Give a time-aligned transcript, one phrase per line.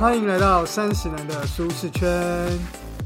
[0.00, 2.48] 欢迎来到三十男的舒适圈，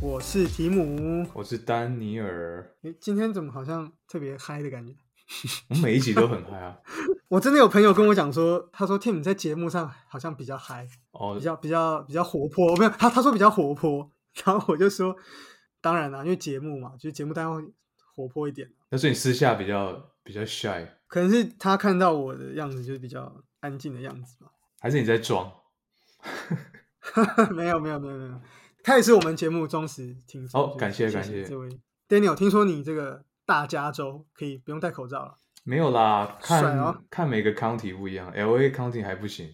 [0.00, 1.27] 我是提姆。
[1.35, 4.95] 我是丹尼尔，诶，今天怎么好像特别嗨的感觉？
[5.71, 6.79] 我每一集都很嗨啊！
[7.27, 12.77] 我真的有朋友跟我讲说，他说 Tim 在节目上好像比较嗨，哦比，较比较比较活泼。
[12.77, 14.08] 没有他他说比较活泼，
[14.46, 15.17] 然后我就说，
[15.81, 17.72] 当然啦，因为节目嘛，就是节目当然会
[18.14, 18.71] 活泼一点。
[18.89, 24.53] 但是你私下比较比较 shy，可能是他看到我的样子就是比较安静的样子吧。
[24.79, 25.53] 还是你在装？
[27.54, 28.40] 没有没有没有没有，
[28.82, 30.49] 他也是我们节目忠实听众。
[30.49, 31.68] 就是哦感谢谢感谢这位
[32.08, 32.34] Daniel。
[32.34, 35.39] 听说你这个大加州可以不用戴口罩了。
[35.64, 39.48] 没有啦，看、哦看每个 county 不一样，L A county 还不行，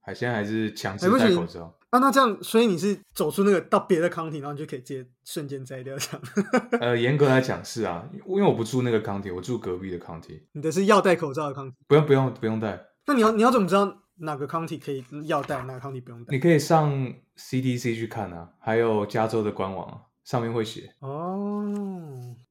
[0.00, 1.76] 还现在还是强制戴口罩。
[1.90, 6.22] 啊，那这样，所以你是走出那个到别的 county，然后你就可以直接瞬间摘掉这样。
[6.80, 16.32] 呃，严格来讲是啊，因为我不住那个 county，我住隔壁的 county，你的是要戴口罩的 county，不用不用不用戴，那你要你要怎么知道哪个 county 可以要戴，哪个 county 不用戴？
[16.34, 16.92] 你可以上
[17.36, 20.94] CDC 去看啊，还有加州的官网啊，上面会写。
[21.00, 21.64] 哦，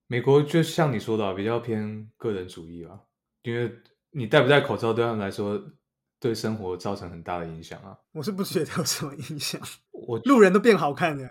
[0.08, 3.00] 美国就像你说的啊、比较偏个人主义啊，
[3.44, 3.72] 因为
[4.12, 5.60] 你戴不戴口罩对他们来说，
[6.20, 7.98] 对生活造成很大的影响啊。
[8.14, 9.60] 我是不觉得有什么影响，
[9.92, 11.30] 我路人都变好看了。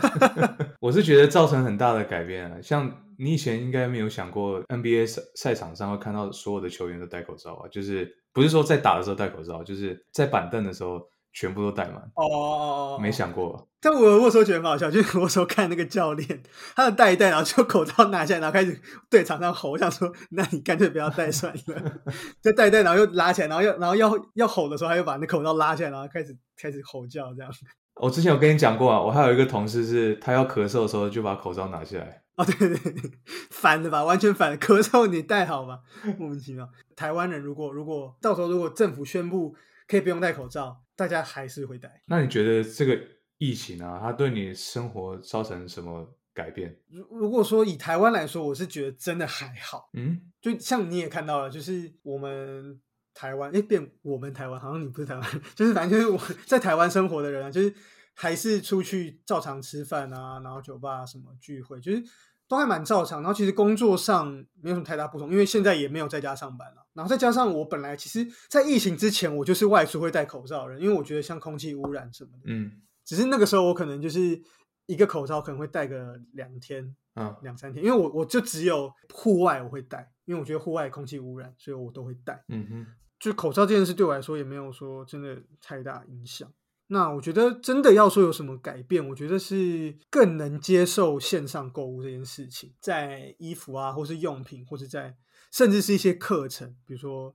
[0.80, 11.00] 我是觉得造成很大的改变啊，像你以前应该没有想过 NBA 赛赛场上会看到所有的球员都戴口罩啊，就是不是说在打的时候戴口罩，就是在板凳的时候
[11.32, 13.62] 全部都戴满，哦哦哦，没想过吧。
[13.80, 16.42] 但我我时候觉得很好笑，就是我有时候看那个教练，
[16.74, 22.00] 他的戴一戴，然后就口罩拿下来，然后开始对场上吼，我想说，那你干脆不要戴算了，
[22.42, 27.52] 就戴一戴，然后又拉起来，然后又然后要要吼的时候，他又把那口罩拉下来，然后开始开始吼叫这样。
[27.96, 33.10] 我之前有跟你讲过啊，我还有一个同事是他要咳嗽的时候就把口罩拿下来，哦，对 对对，
[33.50, 34.58] 反的吧，完全反的。
[34.58, 35.80] 咳嗽你戴好吧，
[36.18, 36.68] 莫名其妙。
[36.96, 39.54] 台湾人如果如果到时候如果政府宣布
[39.86, 42.02] 可以不用戴口罩，大家还是会戴。
[42.06, 42.98] 那你觉得这个
[43.38, 46.76] 疫情啊，它对你生活造成什么改变？
[46.90, 49.88] 如如果说以台湾来说，我是觉得真的还好。
[49.92, 52.80] 嗯，就像你也看到了，就是我们
[53.14, 57.72] 台湾，哎，变我们台湾，好像你不是台湾，就是反正就是我在台湾生活的人啊，就是
[58.12, 62.02] 还是出去照常吃饭啊，然后酒吧什么聚会，就是
[62.48, 63.22] 都还蛮照常。
[63.22, 64.26] 然后其实工作上
[64.60, 66.84] 没有什么太大不同，因为现在也没有在家上班了。
[66.92, 72.70] 然后再加上我本来其实，在疫情之前，我就是外出会戴口罩的人，因为我觉得像空气污染什么的，嗯
[73.04, 74.40] 只是那个时候我可能就是
[74.86, 82.44] 一个口罩可能会戴个两天，啊，两三天，因为我我就只有户外我会戴，因为我觉得户外空气污染，所以我都会戴。
[82.48, 82.86] 嗯哼，
[83.24, 86.52] 就口罩这件事对我来说也没有说真的太大影响。
[86.88, 95.16] 那我觉得真的要说有什么改变，我觉得是更能接受线上购物这件事情，在衣服啊，或是用品，或是在
[95.50, 97.34] 甚至是一些课程，比如说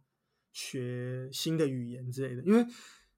[0.52, 2.44] 学新的语言之类的。
[2.44, 2.64] 因为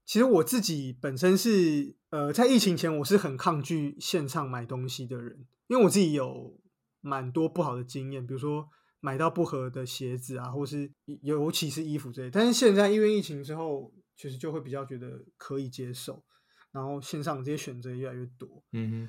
[0.06, 6.58] 其实我自己本身是呃，在疫情前我是很抗拒线上买东西的人，因为我自己有
[7.02, 8.70] 蛮多不好的经验，比如说
[9.02, 10.90] 买到不合的鞋子啊，或是
[11.20, 12.30] 尤其是衣服这类。
[12.30, 16.24] 但是现在因为疫情之后，其实就会比较觉得可以接受，
[16.70, 19.08] 然后线上这些选择也越来越多，嗯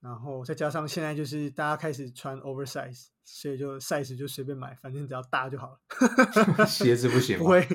[0.00, 5.80] 然后再加上现在就是大家开始穿 oversize，所以就 size 就随便买，反正只要大就好了。
[6.66, 7.38] 鞋子不行？
[7.38, 7.66] 不会，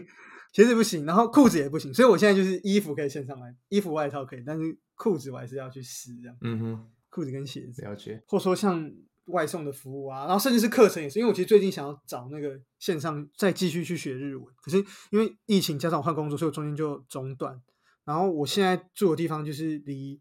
[0.54, 7.82] 鞋子不行，然后裤子也不行，所以我现在就是衣服可以线上买，衣服外套可以，但是裤子我还是要去试这样，嗯哼，裤子跟鞋子。
[7.82, 8.24] 了解。
[8.28, 8.92] 或者说像
[9.30, 14.78] 外送的服务啊，然后甚至是课程也是，因为我其实最近想要找那个线上再继续去学日文，可是
[15.12, 17.62] 因为疫情加上我换工作，所以我中间就中断。
[18.06, 20.20] 然后我现在住的地方就是离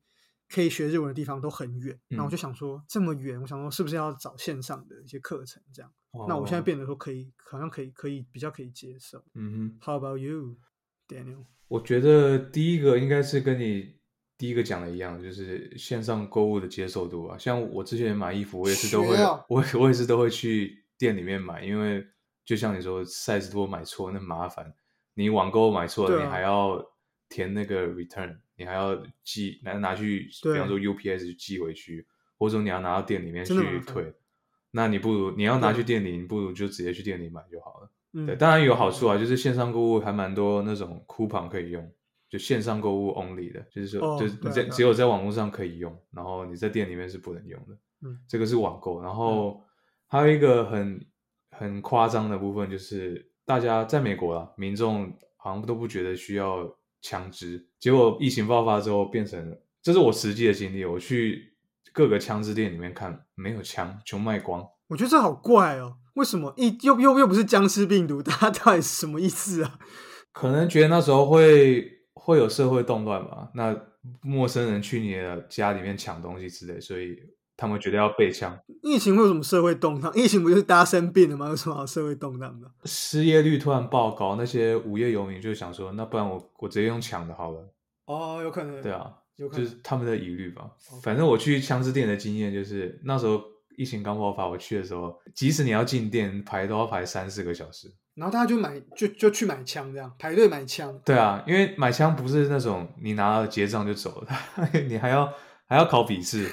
[0.48, 5.90] 可以学日文的地方都很远，然后我就想说这么远，我想说是不是要找线上的一些课程这样？
[6.26, 9.22] 那我现在哦，变得说可以，好像可以，可以比较可以接受。
[9.34, 10.56] 嗯哼，How about you,
[11.06, 11.44] Daniel？
[11.68, 13.97] 我觉得第一个应该是跟你
[14.38, 17.36] 第一个讲的一样，就是线上购物的接受度啊。
[17.36, 19.16] 像我之前买衣服，我也是都会
[19.48, 22.06] 我我也是都会去店里面买，因为
[22.44, 24.72] 就像你说，size 多买错那麻烦，
[25.14, 26.82] 你网购买错了，啊你还要
[27.28, 32.06] 填那个 return，你还要寄拿拿去，比方说 UPS 寄回去，
[32.38, 34.14] 或者说你要拿到店里面去退。
[34.70, 37.90] 那你不如你要拿去店里，你不如就直接去店里买就好了。
[38.12, 41.92] 嗯，对，当然有好处啊，就是线上购物还蛮多那种 coupon 可以用，
[42.28, 47.76] 就线上购物 only 的，就是说，哦就是你在只有在网络上可以用，然后你在店里面是不能用的。
[48.02, 49.62] 嗯，这个是网购，然后
[50.06, 51.06] 还有一个很
[51.50, 56.68] 很夸张的部分，就是大家在美国啊，民众好像都不觉得需要
[57.00, 61.56] 枪支，结果疫情爆发之后变成，这是我实际的经历，我去
[61.92, 64.64] 各个枪支店里面看，没有枪，全卖光。
[64.88, 69.78] 我觉得这好怪哦，为什么一又又又不是僵尸病毒，大家到底是什么意思啊？
[70.32, 71.97] 可能觉得那时候会
[72.28, 73.74] 会有社会动乱嘛，那
[74.20, 77.18] 陌生人去你的家里面抢东西之类，所以
[77.56, 78.54] 他们觉得要备枪。
[78.82, 80.12] 疫情会有什么社会动荡？
[80.14, 81.48] 疫情不就是大家生病了吗？
[81.48, 82.70] 有什么好社会动荡的？
[82.84, 87.74] 失业率突然爆高，那些无业游民就想说，那不然我我直接用抢的好了。
[88.04, 88.82] 哦，有可能。
[88.82, 89.64] 对啊，有可能。
[89.64, 90.70] 就是他们的疑虑吧。
[91.02, 93.42] 反正我去枪支店的经验就是，那时候
[93.78, 97.90] 疫情刚爆发，我去的时候，即使你要进店排都要排三四个小时。
[98.18, 100.92] 然后大家就买，就就去买枪，这样排队买枪。
[101.04, 105.32] 对啊，因为买枪不是那种你拿了结账就走了， 你还要
[105.66, 106.48] 还要考笔试，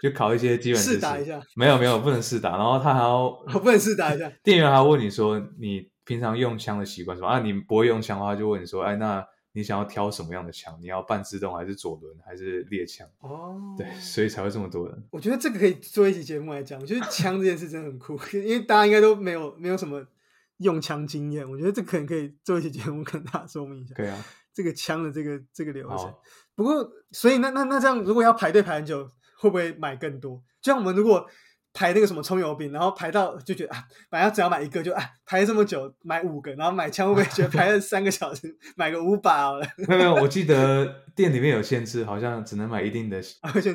[0.00, 0.94] 就考一些基本知识。
[0.94, 1.38] 试打一下？
[1.54, 2.56] 没有没有，不能试打。
[2.56, 4.32] 然后他还要，我不能试打一下。
[4.42, 7.38] 店员还要问你说你平常用枪的习惯什么啊？
[7.38, 10.74] 你不会用枪的话，就问你说，哎，那你想要挑什么样的枪？
[10.80, 13.06] 你要半自动还是左轮还是猎枪？
[13.20, 15.04] 哦，对，所以才会这么多人。
[15.10, 20.02] 我觉得这个可以做一期节目来讲，我觉得枪这件事真的很酷， 因为大家应该都没有没有什么。
[20.60, 23.94] 用枪经验，我觉得这可能可以做一期节目跟大家说明一下。
[23.94, 24.24] 对啊，
[24.54, 26.14] 这个枪的这个这个流程。
[26.54, 29.04] 不过，所以那那那这样，如果要排队排很久，
[29.38, 30.42] 会不会买更多？
[30.60, 31.26] 就像我们如果
[31.72, 39.66] 排那个什么葱油饼，然后排到就觉得啊，本来只要买一个，就啊排这么久买五个，然后买枪会不会觉得 排了三个小时买个五把好了？
[39.88, 43.22] 没有没有，我记得 店里面有限制，好像只能买一定的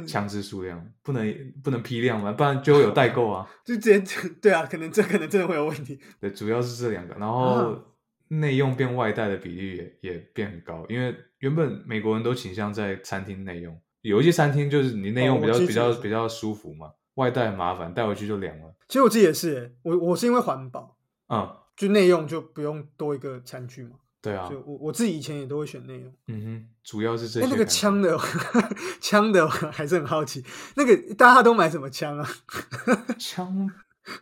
[0.06, 3.48] 枪支数量，不能不能批量嘛，不然就会有代购啊。
[3.64, 4.04] 就直接
[4.42, 6.00] 对啊，可能这可能真的会有问题。
[6.20, 7.80] 对，主要是这两个，然后
[8.28, 16.90] 内用变外带的比例也也变很高，因为原本美国人都倾向在餐厅内用，有一些餐厅就是你内用比较、比较比较舒服嘛。
[17.16, 18.74] 外带很麻烦，带回去就凉了。
[18.88, 20.96] 其实我自己也是，我我是因为环保，
[21.30, 23.92] 嗯，就内用就不用多一个餐具嘛。
[24.22, 26.14] 对啊，就我我自己以前也都会选内用。
[26.28, 27.42] 嗯哼，主要是这。
[27.42, 28.18] 哎，那个枪的，
[29.00, 30.44] 枪的还是很好奇，
[30.76, 32.28] 那个大家都买什么枪啊？
[33.20, 33.70] 枪，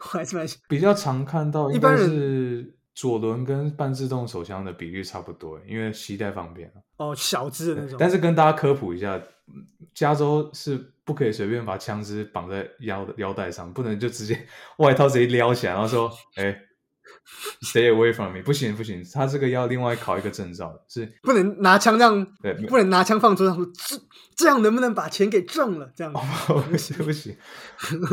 [0.01, 7.97] 我还是蛮比较常看到，一般是左轮跟半自动手枪的比率差不多，因为携带方便哦，小支的那种。
[7.97, 9.17] 但是跟大家科普一下，
[9.93, 10.89] 加州是。
[11.05, 14.47] 不可以随便把枪支绑在腰的腰带上，不能就直接
[14.79, 16.09] 外套直接撩起来，然后说
[16.39, 16.57] ：“哎
[17.61, 24.01] ，stay away from me。”不行不行，他这个要另外考一个证照，是不能拿枪这样，对，不能拿枪放桌上说这
[24.37, 25.91] 这样能不能把钱给挣了？
[25.93, 27.35] 这样不行不行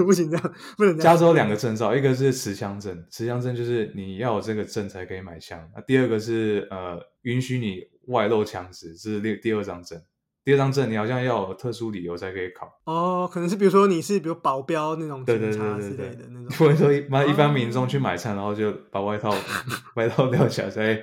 [0.04, 0.98] 不行， 这样不能。
[0.98, 5.64] 加州两个证照，一个是持枪证，持枪证就是你要有这个证才可以买枪。
[5.76, 10.02] 那第二个是呃，允许你外露枪支，这是第第二张证。
[10.42, 19.34] 第二张证你好像要有特殊理由才可以考哦，可能是比如说你是比如保镖那种警察之类的那种，或者说一般一般民众去买菜，然后就把外套
[19.96, 20.98] 外套撩起来再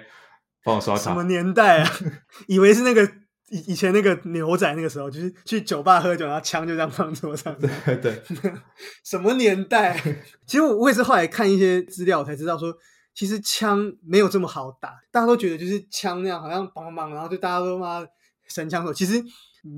[0.63, 1.01] 帮我刷卡。
[1.01, 1.89] 什么年代啊？
[2.48, 3.04] 以为是那个
[3.50, 7.56] 以以前那个牛仔那个时候，就是去酒吧喝酒，然后枪就这样放桌上。
[7.60, 8.22] 对对，
[9.06, 9.95] 什么年代？
[10.48, 12.74] 其实我我也是后来看一些资料才知道说，
[13.13, 18.04] 其实枪没有这么好打，大家都觉得就是枪那样好像梆梆，然后就大家都妈。
[18.48, 19.24] 神枪手其实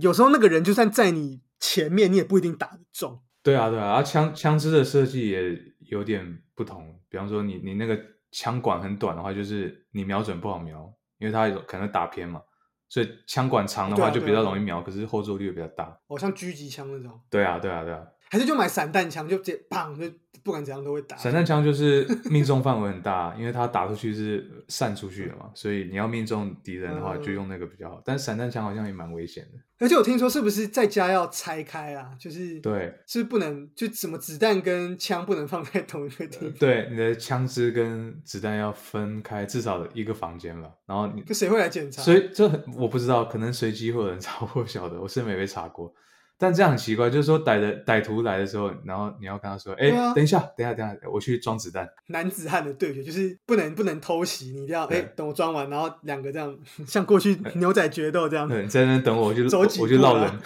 [0.02, 3.22] 有时候那个人就算在你前面，你也不一定打得中。
[3.42, 5.58] 对啊，对啊，而枪枪支的设计也
[5.88, 7.00] 有点不同。
[7.10, 8.00] 比方说，你你那个
[8.32, 12.42] 枪管很短的话，就是你瞄准不好瞄，因为它可能打偏嘛。
[12.88, 16.00] 所以枪管长的话就比较容易瞄，可是后坐力比较大。
[16.08, 17.20] 哦，像狙击枪那种。
[17.30, 18.04] 对啊，对啊，对啊。
[18.32, 20.08] 还是就买散弹枪，就直接砰，就
[20.50, 21.16] 不管怎样都会打。
[21.16, 28.02] 散弹枪就是命中范围很大， 因为它打出去是散出去的嘛，所以你要命中敌人的话，就用那个比较好。
[28.04, 29.60] 但是散弹枪好像也蛮危险的。
[29.78, 32.10] 而且我听说是不是在家要拆开啊？
[32.20, 36.52] 就是对，是不能就什么子弹跟枪不能放在同一个地方。
[36.54, 40.68] 对，你的枪支跟子弹要分开，至少一个房间吧。
[40.88, 42.02] 然后你，谁会来检查？
[42.02, 45.94] 所以这我不知道，可能随机会有人查或晓得，我是没被查过。
[46.40, 58.48] 但这样很奇怪，就是说歹的歹徒来的时候，然后你要跟他说：“哎，等一下，等一下，等一下，我去装子弹。”男子汉的对决就是不能不能偷袭，你一定要哎等我装完，然后两个这样 像过去牛仔决斗这样。
[58.48, 59.44] 对，在那等我，我就
[59.82, 60.32] 我就绕人。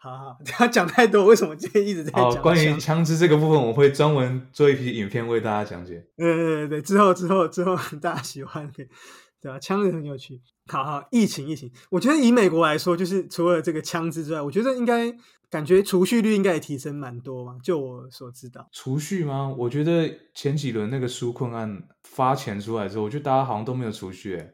[0.00, 2.42] 好好，他讲太多，为什么今天一直在讲？
[2.42, 6.04] 关于枪支这个部分，我会专门做一批影片为大家讲解。
[6.16, 8.70] 对对对对，之后之后之后大家喜欢，
[9.44, 9.58] 对吧？
[9.58, 10.40] 枪也很有趣。
[10.66, 15.14] 好好，疫情疫情，我觉得以美国来说，就是除了这个枪支之外，我觉得应该。
[15.50, 17.56] 感觉储蓄率应该也提升蛮多嘛？
[17.62, 19.54] 就我所知道，储蓄吗？
[19.56, 24.50] 我觉得前几轮那个纾困案发钱出来之后，我觉得大家好像都没有储蓄，哎，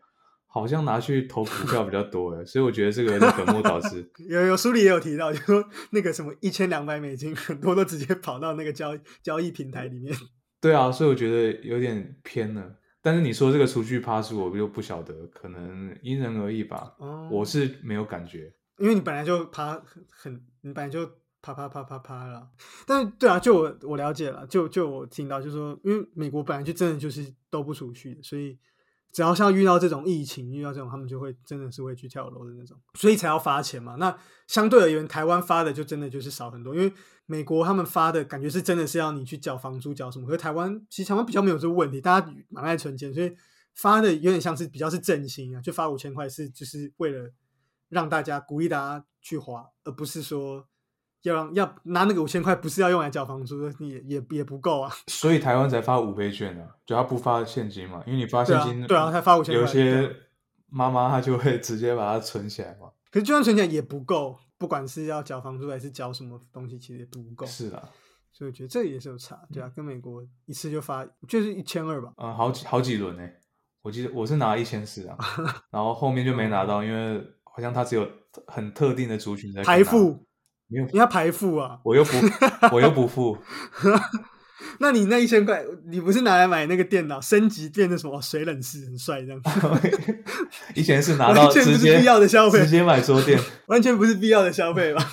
[0.46, 4.10] 好像拿去投股票比较多，哎，所以我觉得这个本末倒置。
[4.28, 10.14] 有有书里也有提到，就说那个什么一千两百美金，很多都直接跑到那个交交易平台里面。
[10.60, 12.76] 对啊，所以我觉得有点偏了。
[13.02, 16.94] 但是你说这个储蓄趴数，我就不晓得，可能因人而异吧。
[16.98, 18.52] 哦，我是没有感觉。
[18.78, 19.80] 因为你本来就趴
[20.10, 21.06] 很，你本来就
[21.42, 22.48] 啪啪啪啪啪了。
[22.86, 28.58] 但是对啊，就我我了解了，就就我听到，就是说，因为美国本来就真的就是都不储蓄，所以
[29.12, 33.96] 只要像遇到这种疫情，遇到这种，他们就会真的是会去跳楼的那种，所以才要发钱嘛。
[33.96, 36.92] 那相对而言，台湾发的就真的就是少很多，因为
[37.26, 43.34] 美国他们发的感觉是真的是要你去缴房租、缴什么，可是台湾其实台湾比较没有这个问题，大家蛮爱存钱，所以
[43.74, 47.32] 发的有点像是比较是振兴啊，就发五千块是就是为了
[47.88, 50.66] 让大家鼓励大家去花，而不是说。
[51.22, 54.90] 要让要拿那个五千块，不是要用来缴房租，也也也不够啊。
[55.08, 60.10] 所以台湾才发五倍券啊，就他不发现金嘛，因为你发现金，对啊，他发五千，有些
[60.68, 62.90] 妈妈她就会直接把它存起来嘛。
[63.10, 67.44] 可是就算存起来也不够，不管是要缴房租还是缴什么东西，其实也不够。
[67.44, 67.88] 是啊，
[68.32, 72.12] 所以我觉得这也是有差，对啊，跟美国一次就发就是一千二吧。
[72.16, 73.28] 嗯，好几好几轮呢，
[73.82, 75.18] 我记得我是拿一千四啊，
[75.70, 78.08] 然后后面就没拿到，因为好像他只有
[78.46, 80.24] 很特定的族群在排付。
[80.70, 81.78] 没有，你要排付啊！
[81.82, 82.16] 我又不，
[82.72, 83.36] 我又不付。
[84.78, 89.40] 那你那一千块，你不是拿来买那个电脑升级变成什么水冷式很帅这样？
[90.74, 95.10] 以前是拿到直接必要的消费，直接买桌垫， 完全不是必要的消费吧？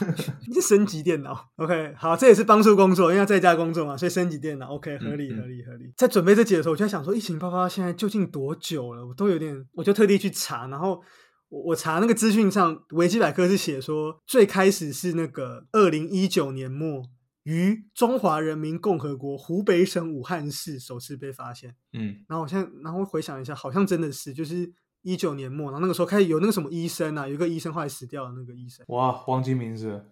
[0.53, 1.49] 是升级电脑。
[1.55, 5.91] OK，好，这也是帮助工作，因为要在家工作嘛，所以升级电脑 OK，合理合理合理。
[5.97, 9.05] 在准备这节的时候，我就在想说，疫情爆发现在究竟多久了？
[9.05, 11.01] 我都有点，我就特地去查，然后。
[11.49, 17.03] 我我查那个资讯上，维基百科是写说，最开始是那个二零一九年末
[17.43, 21.73] 于中华人民共和国湖北省武汉市首次被发现。
[21.93, 24.69] 嗯，然后我现在然后回想一下，好像真的是就是
[25.03, 28.85] 一九年末，然后那个时候开始有那个什么医生啊，有一个医生后来死掉的那个医生。
[28.89, 30.03] 哇，忘记名字，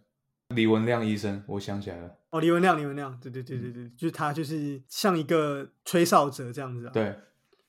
[0.56, 2.16] 李文亮医生，我想起来了。
[2.30, 6.92] 哦，李文亮，李文亮，对对对对对，就是他，就是像一个吹哨者这样子啊。
[6.94, 7.14] 对，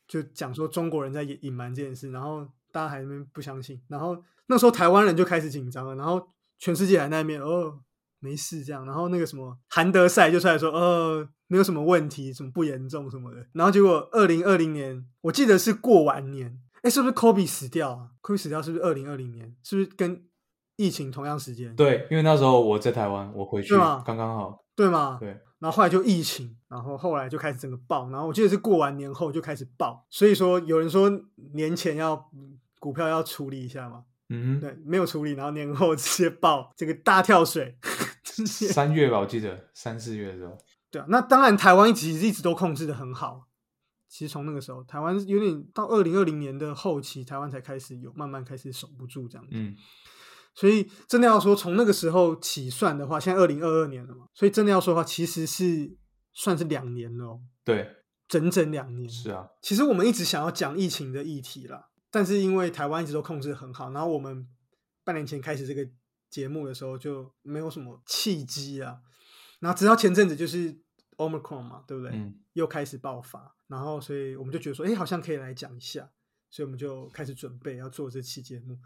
[0.06, 2.46] 就讲说中国人在隐隐瞒这件事，然后。
[2.76, 4.14] 大家还没不相信，然后
[4.48, 6.28] 那时候台湾人就开始紧张了，然后
[6.58, 7.80] 全世界还在那边哦
[8.20, 19.56] 没事这样，然后那个什么韩德赛就出来说呃没有什么问题，什么不严重什么的，然后结果二零二零年我记得是过完年，哎是不是 Kobe 死掉啊？Kobe 死掉是不是二零二零年？
[19.62, 20.26] 是不是跟
[20.76, 21.74] 疫情同样时间？
[21.76, 25.16] 对，因为那时候我在台湾，我回去刚刚好，对吗？
[25.18, 25.28] 对，
[25.60, 31.10] 然后后来就疫情，然后后来就开始整个爆，然后我记得是过完年后就开始爆，所以说有人说
[31.54, 32.30] 年前要。
[32.78, 34.04] 股票要处理一下嘛？
[34.28, 37.76] 嗯，对，没有处理，然后年后 直接爆这个大跳水。
[38.24, 40.56] 三月吧，我记得三四月的时候。
[40.90, 43.48] 对啊，那当然台湾其实一直都控制的很好。
[44.08, 49.50] 其实从那个时候，台湾有点到二零二零年的后期，台湾才开始有慢慢开始守不住这样子。
[49.52, 49.74] 嗯，
[50.54, 55.96] 所以真的要说从那个时候起算的话，现在二零二二年了嘛，所以真的要说的话，其实是
[56.32, 57.40] 算是两年了。
[57.64, 57.88] 对，
[58.28, 59.08] 整整两年。
[59.08, 61.88] 是啊，其实我们一直想要讲疫情的议题啦。
[62.10, 64.46] 但是因为台湾一直都控制很好，然后我们
[65.04, 65.88] 半年前开始这个
[66.30, 68.98] 节目的时候就没有什么契机啊。
[69.60, 70.78] 然后直到前阵子就是
[71.16, 72.12] Omicron 嘛，对不对？
[72.12, 72.40] 嗯。
[72.56, 76.08] 又开始爆发，然后所以我们就觉得说，哎，好像可以来讲一下，
[76.48, 78.78] 所以我们就开始准备要做这期节目。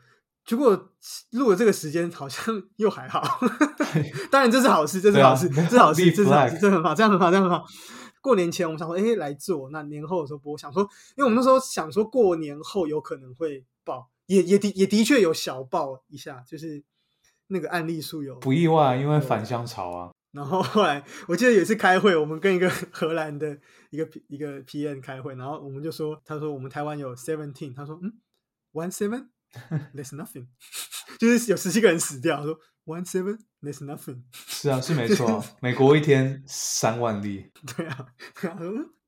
[0.44, 0.90] 结果
[1.30, 3.22] 录了这个时间好像 又还好，
[4.28, 7.64] 当然这是好事，这是好事，这是好事，这是好事，这很好，这样很好，这样很好。
[8.20, 9.70] 过年前我们想说，哎，来做。
[9.70, 10.82] 那年后的时候播，想说，
[11.16, 16.82] 因为我们那时候想说过年后有可能会爆，也也的也的确有小爆一下，就是
[17.48, 20.10] 那个案例数有不意外，因为返乡潮啊。
[20.32, 23.58] 然后后来我记得有一次开会，我们跟一个 荷兰的
[23.90, 28.12] 一个一个 P N 开会，然后我们就说，他说我们台湾有 seventeen，他说嗯
[28.72, 30.46] ，one seven，there's nothing，
[31.28, 32.58] 就是有十七个人死掉，说。
[32.86, 34.22] One seven, there's nothing。
[34.32, 35.44] 是啊，是没错。
[35.60, 37.52] 美国一天三万例。
[37.76, 38.06] 对啊，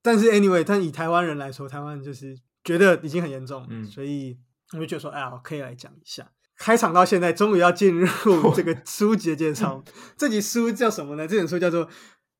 [0.03, 4.39] 但是 anyway，但以台湾人来说，台湾就是觉得已经很严重，嗯，所以
[4.73, 6.31] 我们就觉得说，哎呀，可以来讲一下。
[6.59, 8.07] 开场到现在，终于要进入
[8.55, 9.83] 这个 书籍的介绍。
[10.17, 11.27] 这集书叫什么呢？
[11.27, 11.89] 这本书叫做。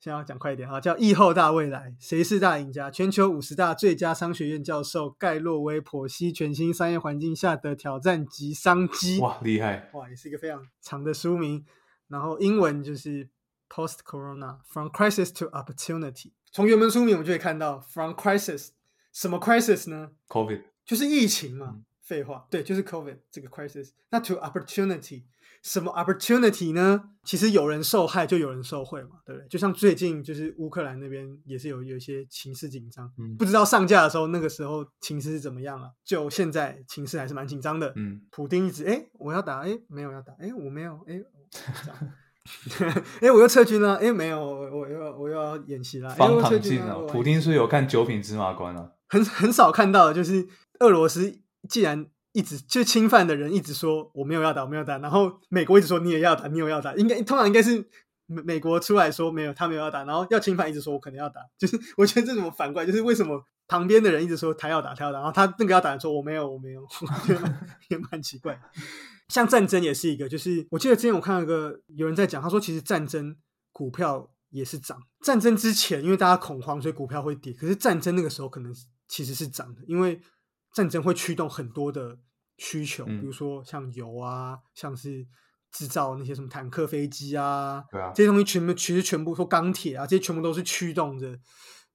[0.03, 2.91] 先要讲快一点啊，叫《疫后大未来：谁是大赢家？
[2.91, 9.19] 全球五十大最佳商学院教授盖洛威剖析全新商业环境下的挑战及商机》。
[9.23, 9.89] 哇，厉害！
[9.93, 11.65] 哇，也是一个非常长的书名。
[12.09, 13.25] 然后英文就是
[13.69, 16.13] 《Post Corona: From Crisis to Opportunity》。
[16.51, 18.71] 从原文书名我们就可以看到，From Crisis，
[19.13, 21.77] 什么 Crisis 呢？Covid，就是疫情嘛。
[22.03, 23.91] 废话，对，就是 Covid 这个 Crisis。
[24.11, 25.25] 那 To Opportunity。
[25.63, 27.11] 什么 opportunity 呢？
[27.23, 29.47] 其实有人受害就有人受贿嘛，对不对？
[29.47, 35.93] 就像最近就是乌克兰那边也是有有一些情势紧张，嗯不知道上架的时候那个时候情势是怎么样了。
[36.05, 37.93] 就现在情势还是蛮紧张的。
[37.95, 41.23] 嗯，普丁一直哎我要打哎没有要打哎我没有哎
[43.21, 46.11] 哎 我又撤军了哎没有我我又我又要演习了。
[46.17, 50.49] 方唐镜啊，普丁是有看九品芝麻官啊，很很少看到的就是
[50.81, 52.07] 俄罗斯既然。
[52.35, 57.87] 一直就侵犯的人一直说我没有要打，我没有打，然后美国一直说你也要打，你有要打，应该通常应该是
[58.25, 67.55] 美美国出来说没有，他没有要打，然后要侵犯一直说我可能要打，就是我觉得这种反过来，就是为什么旁边的人一直说他要打，他要打，然后他那个要打的说我没有，我没有，我觉得
[67.91, 68.59] 也蛮奇怪。
[69.29, 73.37] 像战争也是一个，就是我记得之前我看到一个有人在讲，他说其实战争
[73.73, 78.75] 股票也是涨，战争之前因为大家恐慌，所以股票会跌，可是战争那个时候可能
[79.07, 80.19] 其实是涨的，因为
[80.73, 82.19] 战争会驱动很多的
[82.59, 85.27] 需求，比如说像油啊，像是
[85.71, 91.39] 制造那些什么坦克、飞机啊，对啊，这些东西全部其实全部说钢铁啊，这些全部都是驱动着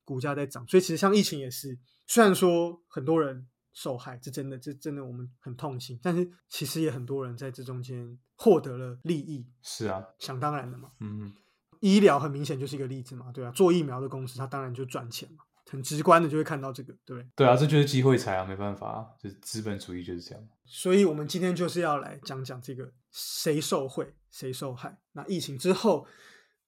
[0.05, 3.47] 股价在涨，所以其实像疫情也是，虽然说很多人。
[3.73, 5.99] 受害，这真的，这真的我们很痛心。
[6.01, 9.45] 但是其实也很多人在这中间获得了利益。
[9.61, 10.89] 是啊，想当然的嘛。
[10.99, 11.31] 嗯，
[11.79, 17.29] 医疗很明显就是一个例子嘛，对啊，做疫苗的公司，它当然就赚钱嘛，很直观的就会看到这个，对不对？
[17.35, 20.43] 对啊，这就是机会财啊，没办法啊，就是资本主义就是这样。
[20.65, 24.97] 所以我们今天就是要来讲讲这个谁受贿，谁受害。
[25.13, 26.05] 那疫情之后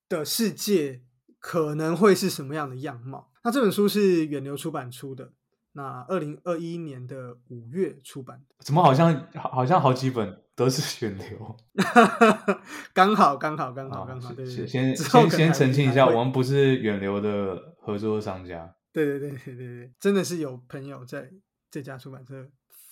[0.07, 1.01] 的世界
[1.39, 3.31] 可能会是什么样的样貌？
[3.43, 5.31] 那这本书是远流出版出的。
[5.73, 11.55] 那二零二一年的五月出版的，怎么好像好像好几本都是选流？
[12.91, 14.67] 刚好刚好刚好刚好，对对。
[14.67, 18.75] 先先先澄清一下，我们不是远流的合作商家。
[18.91, 21.31] 对对对对对对，真的是有朋友在
[21.72, 22.50] 这家出版社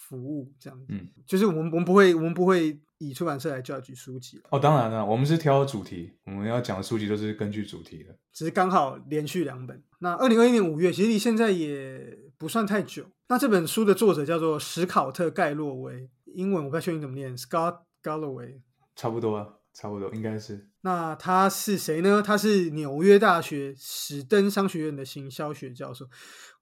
[0.08, 0.86] 服务，这样子。
[0.90, 8.16] 嗯，就是我们我们不会我们不会以出版社来 judge 书籍哦，当然了，我们是挑主题，我们要讲的书籍都是根据主题的。
[8.32, 9.84] 只是刚好连续两本。
[10.00, 12.26] 那二零二一年五月，其实离现在也。
[12.40, 13.04] 不算太久。
[13.30, 18.62] 那这本书的作者叫做史考特·盖洛维，英文我不太确定怎么念，Scott Galloway，
[18.96, 20.68] 差不多，差不多应该是。
[20.82, 22.24] 那他是谁呢？
[22.26, 26.08] 他是纽约大学史登商学院的行销学教授。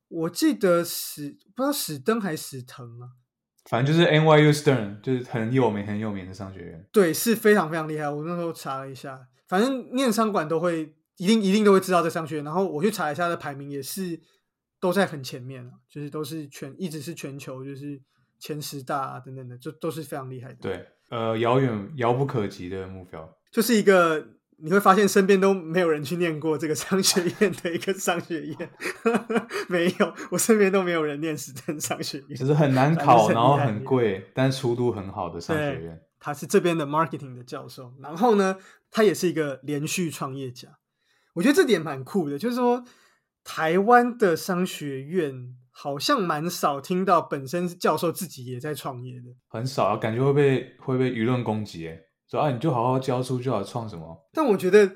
[0.10, 3.16] 我记得史不知道史登还是史腾啊，
[3.70, 6.86] 反正就是 NYU Stern，就是很有名很有名的商学院。
[6.92, 8.10] 对，是非常非常厉害。
[8.10, 12.44] 我那时候查了一下，反正念商管都会一定一定都会知道这商学院。
[12.44, 14.22] 然后我去查一下的排名也是。
[14.78, 18.00] 都在很前面了，就是都是全一直是全球就是
[18.38, 20.58] 前十大啊等等的，就都是非常厉害的。
[20.62, 28.70] 对，呃，遥远遥不可及的目标，就是一个你会发现身边都没有人去念过这个商学院的一个商学院，
[29.70, 36.02] 没有，我身边都没有人念史登商学院，就是很难考，然后很贵，但出度很好的商学院。
[36.20, 38.58] 他是这边的 marketing 的教授，然后呢，
[38.92, 40.68] 他也是一个连续创业家，
[41.36, 42.84] 我觉得这点蛮酷的，就是说。
[43.48, 54.26] 台湾的商学院好像蛮少听到本身是教授自己也在创业的，很少啊，感觉会被会被舆论攻击哎，说啊你就好好教书就好，创什么？
[54.32, 54.96] 但我觉得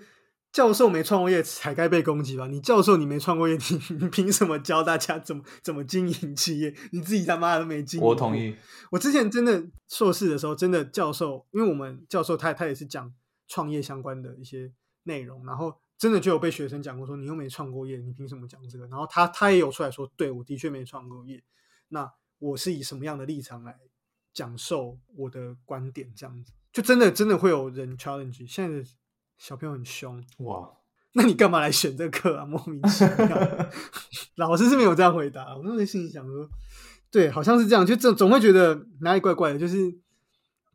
[0.53, 2.47] 教授没创过业才该被攻击吧？
[2.47, 3.55] 你教授你没创过业，
[3.89, 6.73] 你你凭什么教大家怎么怎么经营企业？
[6.93, 8.05] 你自己他妈都没经营。
[8.07, 8.55] 我同意。
[8.91, 13.13] 我之前真的硕士的时候，真的教授，因为我们教授他他也是讲
[13.49, 14.71] 创业相关的一些
[15.03, 15.75] 内容，然后。
[15.99, 18.87] 真的就有被学生讲过说你又没创过业，你凭什么讲这个？
[18.87, 21.43] 然后他他也有出来说，对我的确没创过业，
[21.89, 23.77] 那我是以什么样的立场来
[24.33, 26.09] 讲授我的观点？
[26.15, 28.47] 这样子就真的真的会有人 challenge。
[28.47, 28.85] 现在的
[29.37, 30.71] 小朋友很凶哇，
[31.11, 32.45] 那你干嘛来选这课啊？
[32.45, 33.69] 莫名其妙。
[34.35, 36.49] 老师是没有这样回答，我那时候心里想说，
[37.11, 39.93] 对，好像是这样，就总总会觉得哪里怪怪的，就是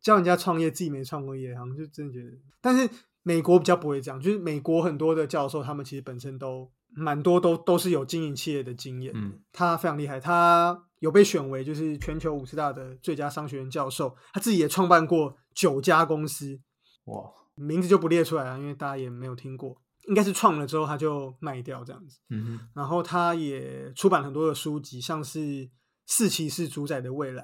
[0.02, 2.90] 教人家创业，自己没创过业，好像就真的觉得，但是。
[3.24, 9.12] 美国比较不会这样，就是美国很多的教授，他们其实本身都蛮多，都都是有经营企业的经验。
[9.16, 16.60] 嗯，他非常厉害，他有被选为就是全球五十大的最佳商学院教授，他自己也创办过九家公司。
[17.06, 17.24] 哇，
[17.56, 19.80] 名字就不列出来了，因为大家也没有听过。
[20.06, 22.18] 应该是创了之后他就卖掉这样子。
[22.28, 25.38] 嗯然后他也出版很多的书籍，像是
[26.06, 27.42] 《四骑士主宰的未来》。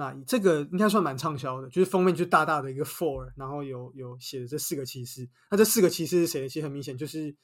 [0.00, 5.28] 那这个应该算蛮畅销的，就是封面就大大的一个 four，然后有有写的这四个骑士。
[5.50, 6.48] 那这四个骑士是谁？
[6.48, 7.36] 其实很明显就是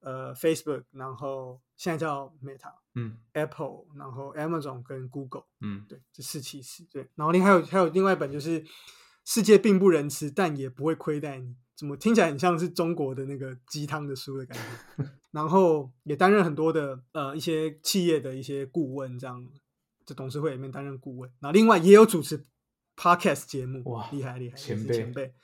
[0.00, 6.82] 呃 Facebook，然后现在叫 Meta，嗯，Apple，然后 Amazon 跟 Google，嗯，对，这四骑士。
[6.90, 8.64] 对，然后另还有还有另外一本就是
[9.26, 11.54] 世界并不仁慈，但也不会亏待你。
[11.76, 14.56] 怎么听起来很像是中国的那个鸡汤的书的感
[14.96, 15.04] 觉？
[15.30, 19.46] 然后也担任很多的呃一些企业的一些顾问这样。
[20.08, 22.42] 在董事会里面担任顾问，那另外也有主持
[22.96, 25.34] podcast 节目，哇，厉害厉害，前辈前辈，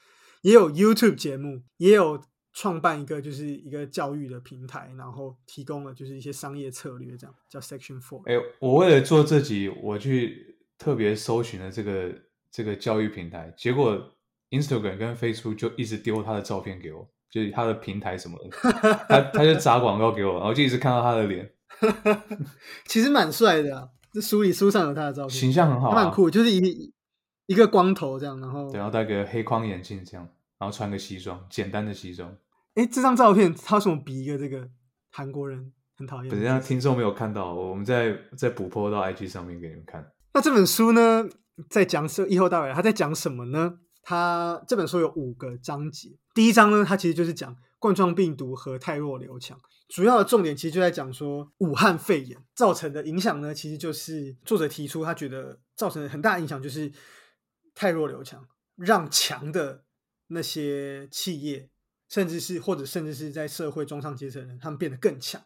[0.40, 2.18] 也有 YouTube 节目，也有
[2.54, 8.22] 创办一个就是一个教育的平台，然后提供了就是一些商业策略，这样叫 Section Four。
[8.24, 12.14] 哎，我为了做这集，我去特别搜寻了这个
[12.50, 14.16] 这个教育平台，结果
[14.48, 18.48] Instagram 跟 Facebook 就一直丢他的照片给我，就是他的平台什么的，
[19.10, 21.52] 他他就 砸广告给我，然后就一直看到他的脸，
[22.88, 23.90] 其实蛮帅的。
[24.14, 26.94] 这书里书上有他的照片，形象很好，蛮酷，就是一
[27.46, 30.24] 一个光头这样，然后然后戴个黑框眼镜这样，
[30.56, 32.32] 然后穿个西装，简单的西装。
[32.74, 34.68] 哎，这张照片他为什么比一个这个
[35.10, 36.30] 韩国人很讨厌。
[36.30, 40.08] 等一下听众没有看到，我们再再补播到 IG 上面给你们看。
[40.32, 41.28] 那这本书呢，
[41.68, 42.24] 在讲什？
[42.28, 43.78] 以后到尾他在讲什么呢？
[44.04, 56.90] 他这本书有五个章节，第一章呢，它其实就是讲冠状病毒和泰弱流强，主要的重点其实就在讲说武汉肺炎造成的影响呢，其实就是作者提出他觉得造成的很大影响就是
[57.74, 59.84] 太弱留强，让强的
[60.28, 61.68] 那些企业，
[62.08, 65.44] 甚至是或者甚至是在社会中上阶层的人，他们变得更强，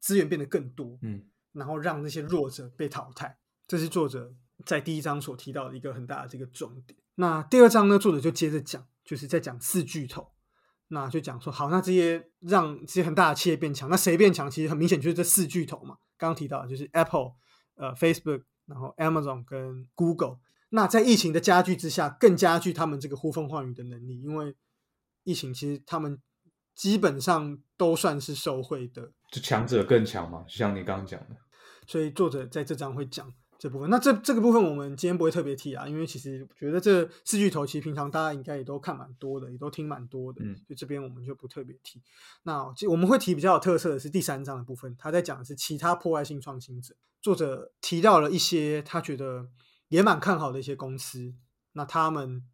[0.00, 3.36] 资源变得更多，嗯，然后让那些弱者被淘汰，
[3.68, 4.34] 这是作者
[4.64, 6.98] 在第一章所提到的一个很大的这个重点。
[7.16, 10.32] 那第二章呢，作者就接着讲，就是在讲四巨头，
[10.88, 14.50] 那就讲说，好，那这些让这些很大的企业变强，那谁变强？
[14.50, 15.96] 其实很明显就是这四巨头嘛。
[16.16, 17.32] 刚刚提到的就是 Apple、
[17.74, 20.38] 呃 Facebook，然后 Amazon 跟 Google。
[20.70, 24.54] 那在疫情的加剧之下，更加剧他们这个呼风唤雨的能力，因为
[25.24, 26.20] 疫情其实他们
[26.74, 31.36] 基本上都算是受惠的，就强者更强嘛，就像你刚刚讲的。
[31.86, 33.32] 所以作者在这章会讲。
[33.66, 42.00] 这部分，那这这个部分我们今天不会特别提啊，因为其实觉得这四巨头其实平常大家应该也都看蛮多的，也都听蛮多的，嗯，就这边我们就不特别提。
[42.44, 49.48] 那我们会提比较有特色的是第三章的部分，他在讲的是其他破坏性创新者，作者提到了一些他觉得
[49.88, 51.34] 也蛮看好的一些公司，
[51.72, 52.44] 那他们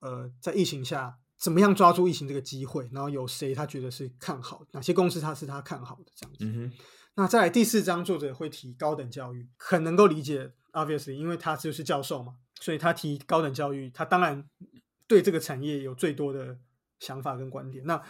[0.00, 6.76] 呃在疫情下怎么样抓住疫情这个机会，然后有谁他觉得是看好，哪些公司他是他看好的这样子。
[7.18, 14.48] 那在第四章，作者会提高等教育，很能够理解，obviously，因为他就是教授嘛，所以他提高等教育，他当然
[15.08, 16.56] 对这个产业有最多的
[17.00, 17.84] 想法跟观点。
[17.86, 18.00] 那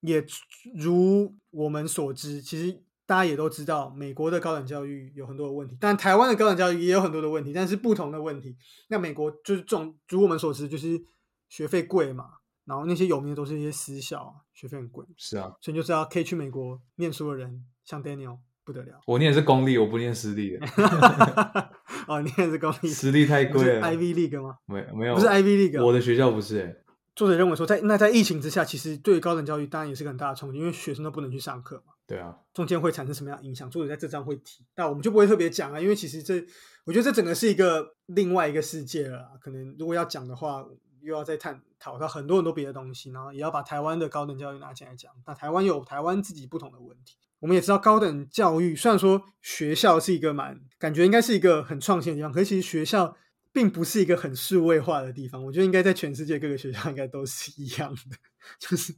[0.00, 0.26] 也
[0.74, 8.56] 如我们所知，其实大家也都知道，美国的高等教育有很多的问题，但台湾的高等教育也有很多的问题，但是不同的问题。
[8.88, 11.00] 那美国就是重，如我们所知，就是
[11.48, 12.28] 学费贵嘛，
[12.64, 15.06] 然后那些有名的都是一些私校，学费很贵。
[15.16, 18.40] 是啊，所以就是要可以去美国念书的人，像 Daniel。
[18.68, 19.00] 不得了！
[19.08, 20.66] 我念的是公立，我不念私立的。
[22.06, 23.80] 哦，你念是公立， 私立太贵了。
[23.80, 24.58] Ivy League 吗？
[24.66, 25.82] 没没有，不是 Ivy League。
[25.82, 26.84] 我的学校不是。
[27.16, 31.94] 作者认为说，在那在疫情之下，其实对高等教育当然也是个很大的冲击，因为学生都不能去上课嘛。
[32.06, 32.36] 对啊。
[32.52, 33.70] 中间会产生什么样影响？
[33.70, 36.44] 作者在这章会提，但我们就不会特别讲啊，因为其实这
[36.84, 39.30] 我觉得这整个是一个另外一个世界了。
[39.40, 40.64] 可能如果要讲的话，
[41.00, 45.10] 又要再探讨到很多很多别的东西，然后也要把台湾的高等教育拿起来讲。
[45.26, 47.16] 那台湾有台湾自己不同的问题。
[47.40, 53.16] 我们也知道，高等教育虽然说学校是一个蛮感觉应该是一个很创新的地方，可是其实学校
[53.52, 55.44] 并不是一个很数位化的地方。
[55.44, 58.16] 我觉得应该在全世界各个学校应该都是一样的，
[58.58, 58.92] 就是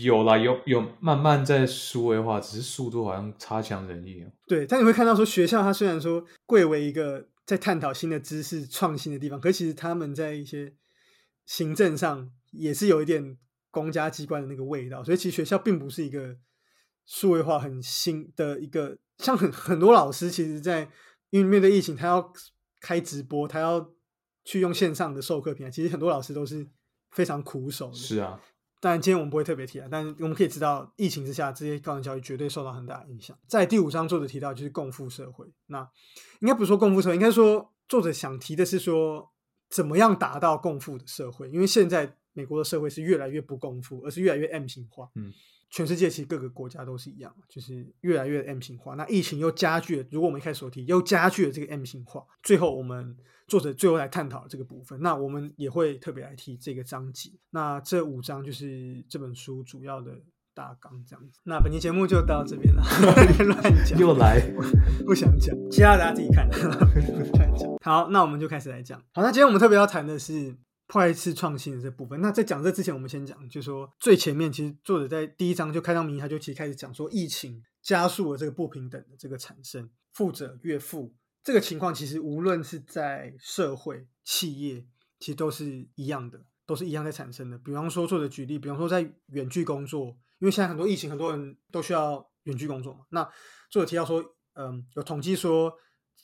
[0.00, 10.72] 有啦，有有慢慢在数位化，只是速度好像差强人意哦对，但你会看到说，学校它虽然说贵为一个在探讨新的知识创新的地方，可其实他们在一些
[11.44, 13.36] 行政上也是有一点
[13.70, 16.38] 公家机关的那个味道，所以其实学校并不是一个。
[17.06, 20.88] 数位化很新的一个，像很很多老师，其实，在
[21.30, 22.32] 因为面对疫情，他要
[22.80, 23.90] 开直播，他要
[24.44, 26.68] 去用线上的授课平台，其实很多老师都是
[27.10, 27.94] 非常苦手的。
[27.94, 28.40] 是啊，
[28.80, 33.38] 当然今天我们不会特别提啊，但我们可以知道，疫情之下，这些高等教育绝对受到很大的影响。
[33.46, 35.46] 在第五章作者提到，就是共富社会。
[35.66, 35.88] 那
[36.40, 39.30] 应该不是说共富社会，应该说作者想提的是说，
[39.68, 41.48] 怎么样达到共富的社会？
[41.50, 45.08] 因为现在美国的社会是越来越不共富，而是越来越 M 型化。
[45.14, 45.32] 嗯。
[45.72, 48.94] 全世界其实各个国家都是一样，就是越来越 M 型化。
[48.94, 52.22] 那疫情又加剧了，如果我们一开始所提，又加剧了这个 M 型化。
[52.42, 53.16] 最后，我们
[53.48, 55.00] 作者最后来探讨这个部分。
[55.00, 57.30] 那我们也会特别来提这个章节。
[57.48, 60.12] 那这五章就是这本书主要的
[60.52, 61.40] 大纲，这样子。
[61.44, 62.82] 那本期节目就到这边了，
[63.42, 64.38] 乱讲又来，
[65.06, 66.46] 不想讲，其他大家自己看。
[67.32, 67.66] 乱讲。
[67.80, 69.02] 好，那我们就开始来讲。
[69.14, 70.54] 好，那今天我们特别要谈的是。
[70.92, 84.84] 破坏式创新的这部分，那在讲这之前，我们先讲，就是说最前面，其实作者在第一章就开张名义，他就其实开始讲说，疫情加速了这个不平等的这个产生，富者越富这个情况，其实无论是在社会、企业，
[85.18, 87.56] 其实都是一样的，都是一样在产生的。
[87.56, 90.08] 比方说，作者举例，比方说在远距工作，
[90.40, 93.06] 因为现在很多疫情，很多人都需要远距工作嘛。
[93.08, 93.26] 那
[93.70, 94.22] 作者提到说，
[94.56, 95.72] 嗯，有统计说，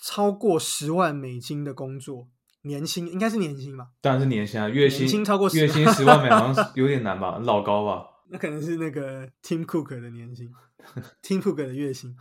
[0.04, 2.28] 超过十万美金的工作。
[2.62, 3.88] 年薪应该是年薪吧？
[4.00, 8.06] 当然是年薪啊，月薪超过月薪十万美好像有点难吧，老高吧？
[8.30, 10.52] 那可能是那个 Tim Cook 的年薪
[11.22, 12.16] ，Tim Cook 的月薪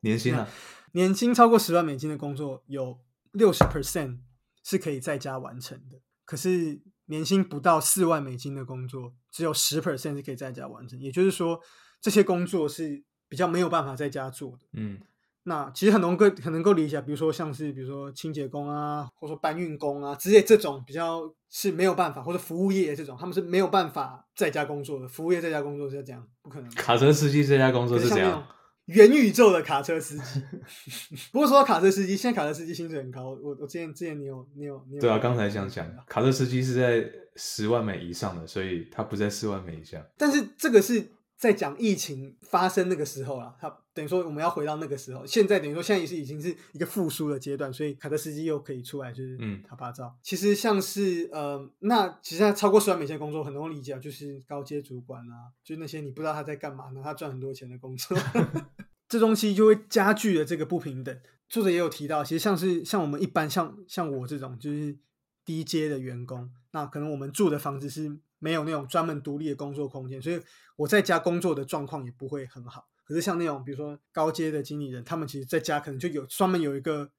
[0.00, 0.48] 年薪啊，
[0.92, 2.98] 年薪超过十万美金的工作有
[3.32, 4.20] 六十 percent
[4.64, 11.60] 是可以在家完成的，可是年薪不到四万美金的工作只有十 percent 是可以在家完成，也就是说
[12.00, 14.66] 这些工作是比较没有办法在家做的。
[14.72, 15.00] 嗯。
[15.44, 25.08] 那其实很能够很能够理解，比如说像是比如说清洁工啊，或者说搬运工啊之类这种比较是没有办法，或者服务业这种他们是没有办法在家工作的。
[25.08, 26.70] 服务业在家工作是这样，不可能。
[26.72, 28.46] 卡车司机在家工作是这样。
[28.86, 30.42] 元宇宙的卡车司机。
[31.30, 33.30] 不过说到卡车司机，现在卡车司机薪水很高。
[33.40, 40.04] 我我之前之前你有你有你有对啊，刚才想讲，卡车司机是在十万美以上的，所以他不在四万美以下。
[40.18, 41.08] 但是这个是
[41.40, 45.24] 在讲疫情发生那个时候啊，他等于说我们要回到那个时候。
[45.24, 50.14] 现在等于说现在也是已经是一个复苏的阶段，所以卡德斯基又可以出来就是嗯他拍照。
[50.22, 58.14] 其实像是呃，那其实他超过十万美金的工作，很容易理解啊，就是高阶主管啊，就是那些你不知道他在干嘛呢，他赚很多钱的工作。
[59.08, 61.18] 这东西就会加剧了这个不平等。
[61.48, 64.94] 作者也有提到，其实像是像我们一般像像我这种就是
[65.44, 70.40] 低阶的员工，那可能我们住的房子是没有那种专门独立的工作空间，所以
[70.74, 72.88] 我在家工作的状况也不会很好。
[73.04, 77.10] 可是像那种比如说高阶的经理人，他们其实在家可能就有专门有一个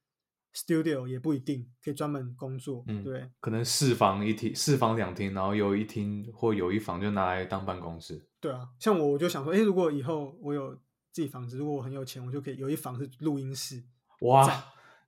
[0.53, 3.29] studio，也不一定可以专门工作，嗯对。
[3.39, 8.25] 可能四房一厅，四房两厅，然后有一厅或有一房就拿来当办公室。
[8.39, 10.73] 对啊，像我我就想说，哎，如果以后我有
[11.12, 13.84] 自己房子，如果我很有钱，我就可以有一房是录音室，
[14.21, 14.49] 哇，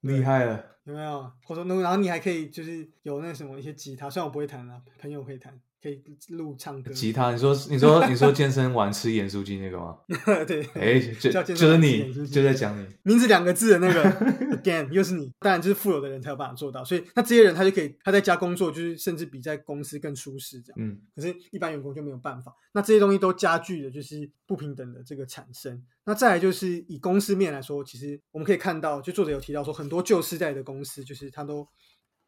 [0.02, 0.78] 厉害了！
[0.84, 1.32] 有没有？
[1.46, 6.94] 或者说，那然后你还可以就是有那什么一些吉他，虽然我不会弹啊，朋友会弹，可以录唱歌。
[6.94, 9.98] 吉他，你说你说你说健身完吃盐酥鸡那个吗？
[10.48, 12.88] 对，哎，就就是你，就在讲你。
[13.04, 14.02] 名字两个字的那个
[14.56, 20.76] again 又是你，当然就是富有的人才有办法做到，所以那这些人他就可以他在家工作，就是甚至比在公司更舒适这样。
[20.80, 22.56] 嗯，可是，一般员工就没有办法。
[22.72, 25.84] 那这些东西都加剧了就是不平等的这个产生。
[26.06, 31.68] 那再来就是以公司面来说，其实我们可以看到，就作者有提到说，很多旧世代的公司就是他都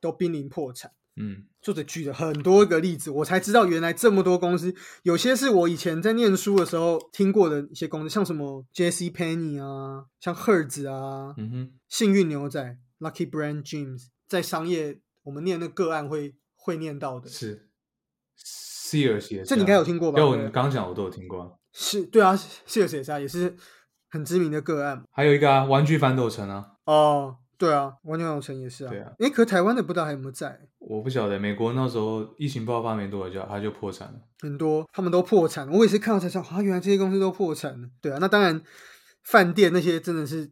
[0.02, 0.92] 都濒临破产。
[1.18, 9.10] 嗯，作者举了很多个例子，我才知道原来这么多公司，有些是我以前在念书的时候听过的一些公司，像什么 J.C.
[9.10, 17.70] Penney 啊，像 Hertz 啊，嗯哼，幸运牛仔 Lucky Brand Jeans，在商业我们念那个个案会会念到的，是
[18.38, 21.52] Sears 也是啊，这你应该有听过吧因为我对你刚刚讲我都有听过啊。
[21.72, 22.36] 是对啊
[22.68, 23.56] ，Sears 也是啊，也是
[24.10, 27.38] 很知名的个案还有一个啊，玩具反斗城啊，哦。
[27.58, 28.90] 对啊，玩具反斗城也是啊。
[28.90, 34.22] 对啊诶，可台湾的不知道还有没有在，我不晓得，美国那时候疫情爆发没多久，它就破产了。
[34.40, 35.68] 很多他们都破产。
[35.70, 37.90] 我也是看到才知道，啊，原来这些公司都破产了。
[38.00, 38.62] 对啊，那当然，
[39.24, 40.52] 饭店那些真的是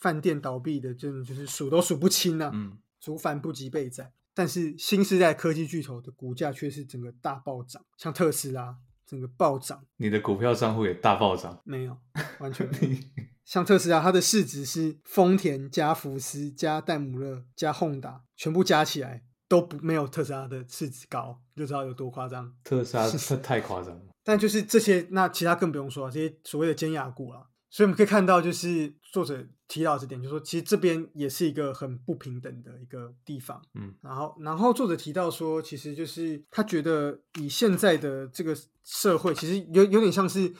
[0.00, 2.50] 饭店倒闭的，真的就是数都数不清啊。
[2.54, 4.12] 嗯，竹繁不及备载。
[4.34, 8.76] 但是新时代科技巨头的股价却是整个大暴涨，像特斯拉
[9.06, 11.60] 整个暴涨，你的股票账户也大暴涨。
[11.64, 11.96] 没有，
[12.38, 12.96] 完全没有。
[13.44, 22.52] 像特斯拉，它的市值是丰田加福斯加戴姆勒加 Honda 全部加起来都不没有特斯拉的市值高，就知道有多夸张。
[22.64, 24.02] 特斯拉太太夸张了。
[24.24, 27.46] 但就是这些，那其他更不用说了，这些所谓的尖牙股啦。
[27.68, 33.60] 所以我们可以看到，就是作者提到这点，就是说其实这边也是一个很不平等的一个地方。
[33.74, 40.52] 嗯，然后，然后作者提到说，其实就是他觉得以现在的这个社会，其实有有点像是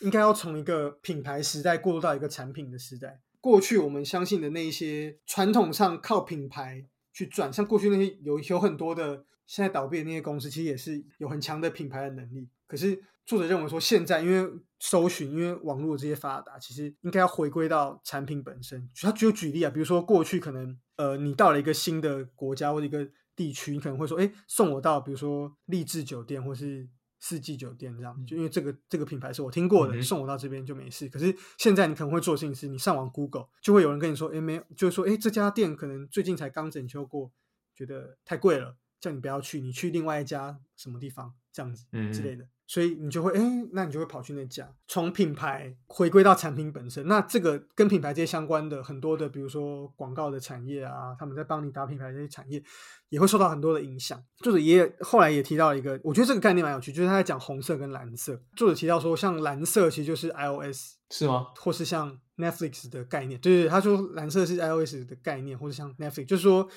[0.00, 3.20] 应该要从一个品牌时代过渡到一个产品的时代。
[3.40, 6.84] 过去我们相信的那一些传统上靠品牌
[7.20, 12.48] 去赚，像过去那些有有很多的现在倒闭的那些公司，其实也是有很强的品牌的能力。
[12.66, 18.88] 可是作者认为说，现在因为搜寻，因为网络这些发达，其实应该要回归到产品本身。
[19.02, 23.06] 他举举例啊，比如说过去可能呃，你到了一个新的国家或者一个
[23.36, 26.88] 地区，你可能会说，哎，送我到比如说励志酒店或是
[27.20, 31.08] 四季酒店这样，就因为这个这个品牌是我听过的，嗯送我到这边就没事。
[31.08, 37.30] 可是现在你可能会做的事情是，你上网 Google 就会有人跟你说，哎，没有，就是说，哎，这家店可能最近才刚整修过，
[37.74, 42.48] 觉得太贵了，叫你不要去，你去另外一家什么地方这样子嗯之类的。
[42.70, 43.40] 所以你就会，哎，
[43.72, 47.04] 那你就会跑去那家，从品牌回归到产品本身。
[47.08, 52.62] 那这个跟品牌这些相关的很多的，比如说广告的产业啊，他们在帮你打品牌这些产业，
[53.08, 54.22] 也会受到很多的影响。
[54.36, 58.40] 作者也后来也提到一个，我觉得这个概念蛮有趣，就是他在讲红色跟蓝色。
[58.54, 61.48] 作者提到说，像蓝色其实就是 iOS，是吗？
[61.56, 66.68] 或是像 Netflix 的概念，对对，他说蓝色是 iOS 的概念，或者像 Netflix，就是说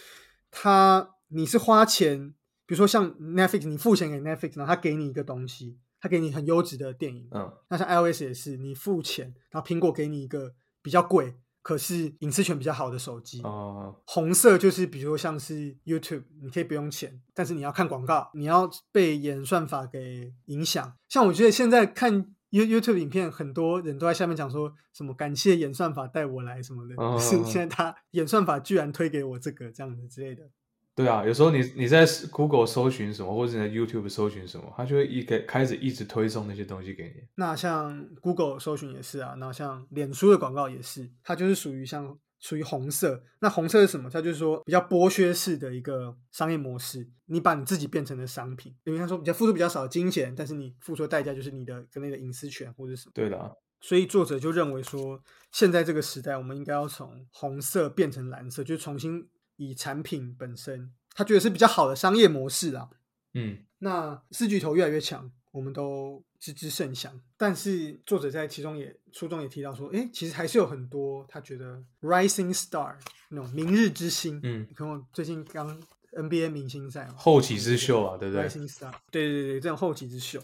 [0.49, 2.33] 他你是花钱，
[2.65, 7.27] 比如说像 Netflix，你付钱给 Netflix，然后他给你一个东西，他给你很优质的电影。
[7.31, 13.41] 嗯，那像 iOS 也是，你付钱，然后苹果给你一个比较贵，可是隐私权比较好的手机。
[13.41, 20.95] 哦、红色就是比如说像是 YouTube，你可以不用钱，但是你要看广告，你要被演算法给影响。
[21.09, 30.49] 像我觉得现在看 You YouTube 影片，很多人都在下面讲说什么感谢演算法带我来什么的，哦 是现在他演算法居然推给我这个这样子之类的。
[30.95, 37.23] 对啊，有时候你你在 Google 搜寻什么，或者你在 YouTube 搜寻什么，它就会一个开始一直推送那些东西给你。
[37.35, 43.23] 那像 Google 搜寻也是啊，那像脸书的广告也是，它就是属于像属于红色。
[43.39, 44.07] 那红色是什么？
[44.07, 53.11] 它就是说比较剥削式的一个商业模式，你把你自己变成了商品，因为他说比较付出比较少的金钱，但是你付出的代价就是你的跟那个隐私权或者什么。
[53.15, 53.49] 对的、啊，
[53.81, 55.19] 所以作者就认为说，
[55.51, 59.27] 现在这个时代，我们应该要从红色变成蓝色，就重新
[59.69, 62.89] 以产品本身，他觉得是比较好的商业模式啦。
[63.33, 67.19] 嗯，那四巨头越来越强，我们都知之甚详。
[67.37, 72.95] 但是作者在其中也书中也提到说，诶，其实还是有很多他觉得 rising star
[73.29, 74.39] 那种明日之星。
[74.43, 80.39] 嗯，你看我最近刚 NBA 明星赛嘛，后起之秀啊，对不对？rising star，对对对，这种后起之秀。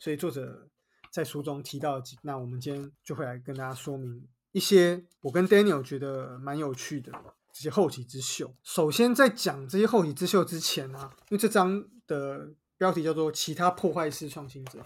[0.00, 0.68] 所以作者
[1.12, 7.12] 在书中提到几，那我们今天就会来跟大家说明一些我跟 Daniel 觉得蛮有趣的
[7.52, 8.54] 这些后起之秀。
[8.62, 14.80] 首先在讲这些后起之秀之前呢、因为这张的标题叫做“其他破坏式创新者”。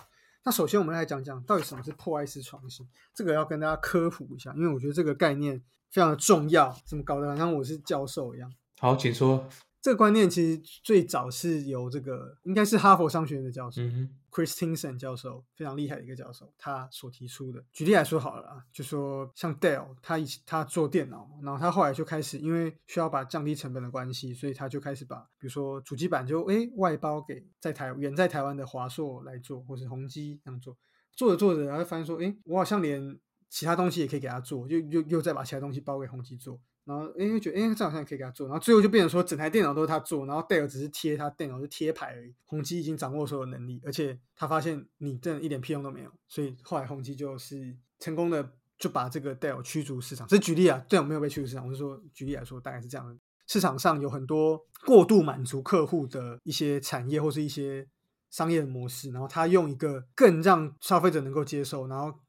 [0.44, 8.52] 那首先我们来讲讲到底什么是破坏式创新，这个要跟大家科普一下，因为我觉得这个概念非常的重要，怎么搞得好像我是教授一样。
[8.78, 9.48] 好，请说。
[9.86, 17.64] 这个观念其实最早是由这个应该是哈佛商学院的教授、嗯，Christensen 教授，非常厉害的一个教授，他所提出的。
[17.72, 30.76] 举例来说好了啊，就说像 Dell，他以前他做电脑嘛，然后他后来就开始因为需要把降低成本的关系，所以他就开始把比如说主机板就诶外包给在台远在台湾的华硕来做，或是宏基这样做。
[31.14, 33.16] 做着做着，然后发现说，诶，我好像连
[33.48, 36.60] 其他东西也可以给他做，又又又再把其他东西包给宏基做。
[36.86, 38.46] 然后，诶，又觉得，诶，这好像也可以给他做。
[38.46, 42.32] 然后最后就变成说，整台电脑都是他做，然后戴尔只是贴他电脑是贴牌而已。
[42.44, 50.28] 宏基已经掌握所有能力，而且他发现你真的一点屁用都没有，所以后来宏基就是成功的就把这个戴尔驱逐市场。
[50.28, 53.18] 这举例啊，戴尔没有被驱逐市场，我是说举例来说，大概是这样的。
[53.48, 57.88] 市场上有很多过度满足客户的一些产业或是一些
[58.30, 62.20] 商业的模式，然后他用一个更让消费者能够接受，然后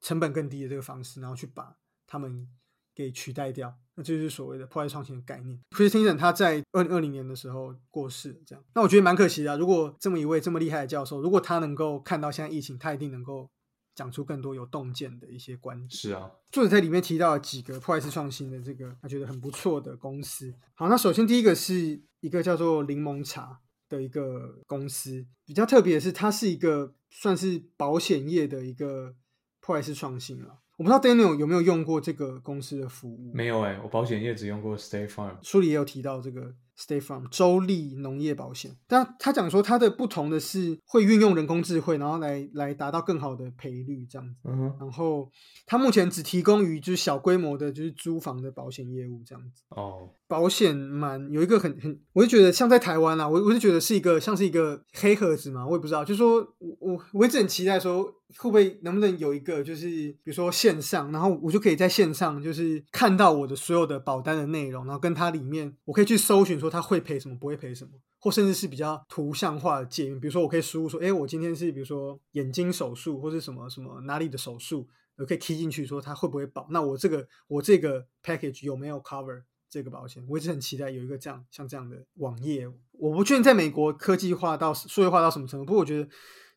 [0.00, 2.48] 成本更低的这个方式，然后去把他们
[2.94, 3.74] 给取代掉。
[3.98, 5.58] 那这就是所谓的破坏创新的概念。
[5.70, 8.64] Christensen 他在二零二零年的时候过世了，这样。
[8.72, 13.50] 那我觉得蛮可惜的啊、如果这么一位这么厉害的教授，如果他能够看到现在疫情，他一定能够
[13.96, 15.90] 讲出更多有洞见的一些观点。
[15.90, 20.54] 是啊，作者在里面提到了几个破坏式创新的这个他觉得很不错的公司。
[20.74, 23.58] 好，那首先第一个是一个叫做柠檬茶
[23.88, 29.16] 的一个公司，比较特别的是，它是一个算是保险业的一个
[29.58, 30.60] 破坏式创新了。
[30.78, 33.32] 我不知道 Daniel 有没有用过这个公司的服务？
[33.34, 35.34] 没有哎、我保险业只用过 State Farm。
[35.42, 44.34] 书里也有提到这个 State Farm 州立农业保险，但他讲说它的不同的是会运用人工智慧，然后来来达到更好的赔率这样子。
[44.44, 45.28] 嗯哼，然后
[45.66, 49.62] 它目前只提供于就是小规模的，就是租房的保险业务这样子。
[49.70, 58.04] 哦，保险蛮有一个很很，我就觉得像在台湾啊，我我就觉得是一个像是一个黑盒子嘛，我也不知道，就是说我我我一直很期待说
[58.36, 67.92] 会不会能不能有一个就是比如说线上，然后我就可以在线上就是看到我的所有的保单的内容，然后跟它里面我可以去搜寻说它会赔什么，不会赔什么。
[68.20, 80.24] 或甚至是比较图像化的界面，比如说我可以输入说，哎，我今天是比如说眼睛手术或是什么什么哪里的手术，我可以 key 进去说它会不会保，那我这个我这个 package 有没有 cover 这个保险？
[80.28, 82.68] 我一直很期待有一个这样像这样的网页。
[82.92, 86.08] 我不确定在美国科技化到数位化到什么程度，不过我觉得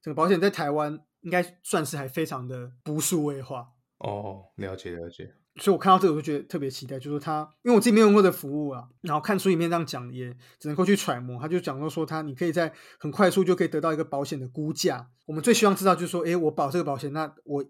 [0.01, 3.73] 整个保险在台湾应该算是还非常的不数位化。
[3.99, 5.35] 哦，了解了解。
[5.57, 11.39] 所以我看到这个我就觉得特别期待，就是说他，因为我自己没有用过的服务啊，然后看书里面这样讲，也只能够去揣摩。
[11.39, 15.09] 他就讲到说，他你可以在很快速就可以得到一个保险的估价。
[15.25, 17.65] 我们最希望知道就是说，诶，我保这个保险，那我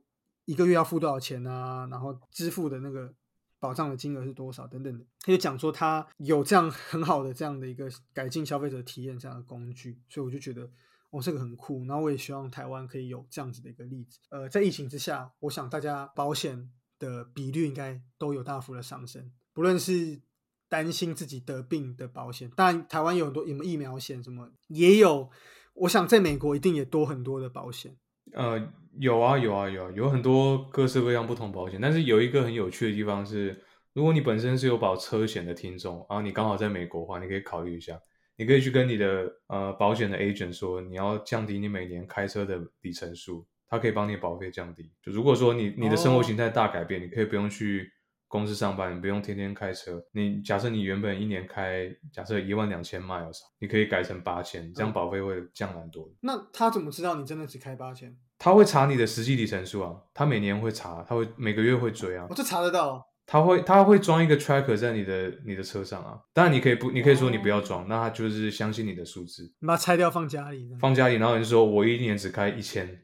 [0.45, 1.87] 一个月要付多少钱啊？
[1.89, 3.13] 然后支付的那个
[3.59, 5.03] 保障的金额是多少等等的。
[5.21, 10.69] 他就讲说，他有这样很好的这样的一个改进消费者体验这样的工具，所以我就觉得。
[11.13, 14.17] 哦，这个很酷，然后我也希望台湾可以有这样子的一个例子。
[14.29, 16.69] 呃，在疫情之下，我想大家保险
[17.01, 20.21] 的比率应该都有大幅的上升，不论是
[20.69, 25.29] 担心自己得病的保险，当然台湾有很多有没有疫苗险什么也有，
[25.73, 27.97] 我想在美国一定也多很多的保险。
[28.33, 33.61] 呃，有啊有啊有啊，有很多各式各样不同保险，但是有一个很有趣的地方是，
[33.93, 37.99] 如果你本身是有保车险的听众，然后你刚好在美国的话，你可以考虑一下。
[38.37, 44.91] 你可以去跟你的呃保险的 agent 说，你要降低你每年开车的里程数，他可以帮你保费降低。
[45.01, 47.89] 就如果说你你的生活形态大改变，你可以不用去
[48.27, 50.03] 公司上班，你不用天天开车。
[50.11, 56.11] 你假设你原本一年开假设一万两千 miles，你可以改成八千，这样保费会降蛮多的。
[56.19, 58.15] 那他怎么知道你真的只开八千？
[58.37, 63.03] 他会查你的实际里程数啊，他每年会查，他会每个月会追啊我、，这查得到哦。
[63.25, 66.19] 他会他会装一个 tracker 在你的你的车上啊。
[66.33, 72.99] 当然你可以不，你可以说你不要装，那他就是相信你的数字，你把它拆掉放家里，这样放家里，然后你就说我一年只开一千，嗯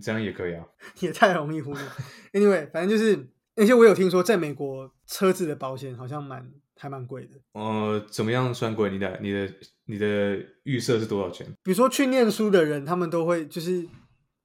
[0.00, 0.64] 这样也可以啊。
[1.00, 1.82] 也太容易忽略。
[2.32, 7.40] Anyway，反正就是，而且我有听说，在美国车子的保险好像蛮还蛮贵的。
[7.52, 8.90] 呃，怎么样算贵？
[8.90, 9.54] 你的你的
[9.86, 11.46] 你的预设是多少钱？
[11.62, 13.86] 比如说去念书的人，他们都会就是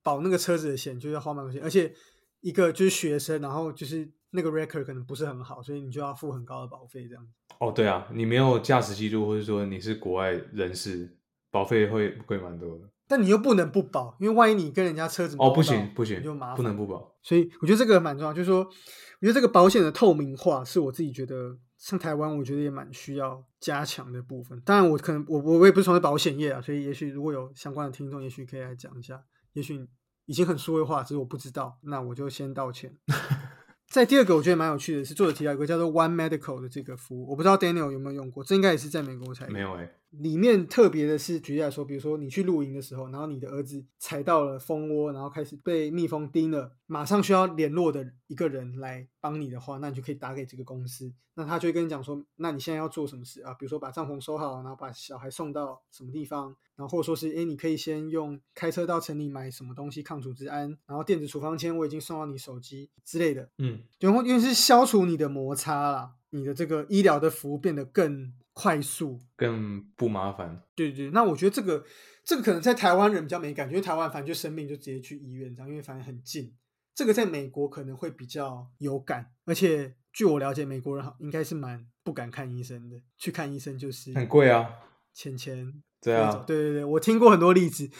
[0.03, 1.93] 保那个车子的险，就要花蛮多钱，而且
[2.41, 7.31] 一个就是学生，然后就是那个 record 可能不是很好，所以你就要付很高的保费这样子。
[7.59, 11.17] 哦，对啊，你没有驾驶记录，或者说你是国外人士，
[11.49, 12.89] 保费会贵蛮多的。
[13.07, 17.15] 但你又不能不保，因为万一你跟人家车子哦，不行不行你就麻，烦不能不保。
[17.23, 24.61] 所以我觉得这个蛮重要，就是说，我觉得这个保险的透明化是我自己觉得，像台湾，我觉得也蛮需要加强的部分。
[24.65, 29.21] 当然，我可能我我我也不是从事保险业啊，所以也许如果有相关的听众，也许可以来讲一下，
[29.53, 29.87] 也许
[30.25, 32.93] 已经很数位化，只是我不知道，那我就先道歉。
[33.89, 39.89] 在第二个，我觉得蛮有趣的是，作者提到一个叫做 One Medical 的这个服务，我不知道 Daniel 有没有用过，这应该也是在美国才有没有哎、
[40.19, 53.53] 里面特别的是，举例来说，比如说你去露营的时候，然后你的儿子踩到了蜂窝，然后开始被蜜蜂叮了，马上需要联络的一个人来帮你的话，那你就可以打给这个公司，那他就会跟你讲说，那你现在要做什么事啊？
[53.53, 70.63] 比如说把帐篷收好，然后把小孩送到什么地方，然后或者说是，哎，你可以先用开车到城里买什么东西抗组织胺，然后电子处方签我已经送到你手机之类的，嗯，然后因为是消除你的摩擦啦，你的这个医疗的服务变得更快速，更不麻烦。
[70.73, 71.85] 对对，那我觉得这个
[72.25, 76.51] 这个可能在台湾人比较没感觉，台湾反正就生病就直接去医院这样，因为反正很近。
[76.95, 84.67] 这个在美国可能会比较有感，而且据我了解，美国人好应该是蛮不敢看医生的，去看医生就是很贵啊，
[85.13, 85.71] 钱钱。
[86.01, 87.91] 对啊对对对，我听过很多例子。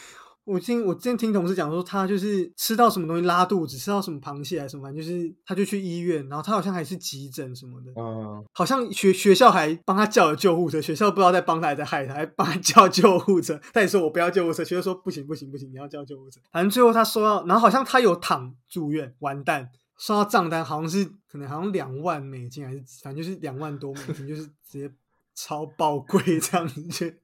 [0.48, 13.60] 我听我之前听同事讲说，他就是吃到什么东西拉肚子，吃到什么螃蟹还是什么，反正就是他就去医院，然后他好像还是急诊什么的，嗯，好像学学校还帮他叫了救护车，学校不知道在帮他还在害他，还帮他叫救护车。
[13.74, 16.40] 他也说我不要救护车，学校说不行不行不行，你要叫救护车。
[16.50, 19.68] 反正最后他收到，然后好像他有躺住院，完蛋，
[19.98, 24.90] 收到账单好像是可能好像两万美金还是反正就是两万多美金，就是直接
[25.34, 27.20] 超爆贵这样子，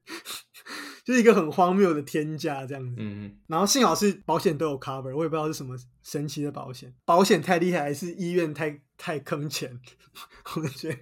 [1.05, 2.95] 就就是一个很荒谬的天价这样子。
[2.97, 9.79] 嗯嗯，然后幸好是保险都有 cover，我也不知道是什么神奇的保险，保险太厉害还是医院太太坑钱，
[10.57, 10.97] 我觉得。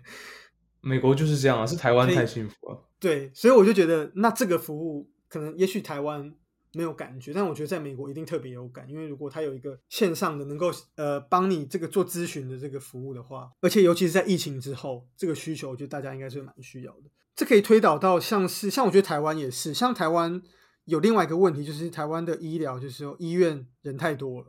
[0.82, 2.90] 美国就是这样啊，是台湾太幸福了。
[3.00, 6.36] 对，所以我就觉得，那这个服务可能也许台湾
[6.74, 17.04] 没有感觉，但我觉得在美国一定特别有感，因为如果它有一个线上的能够呃帮你这个做咨询的这个服务的话，而且尤其是在疫情之后，这个需求我觉得大家应该是蛮需要的。
[17.36, 20.42] 这可以推导到像是像我觉得台湾也是，像台湾
[20.86, 24.48] 有另外一个问题，就是台湾的医疗就是说医院人太多了。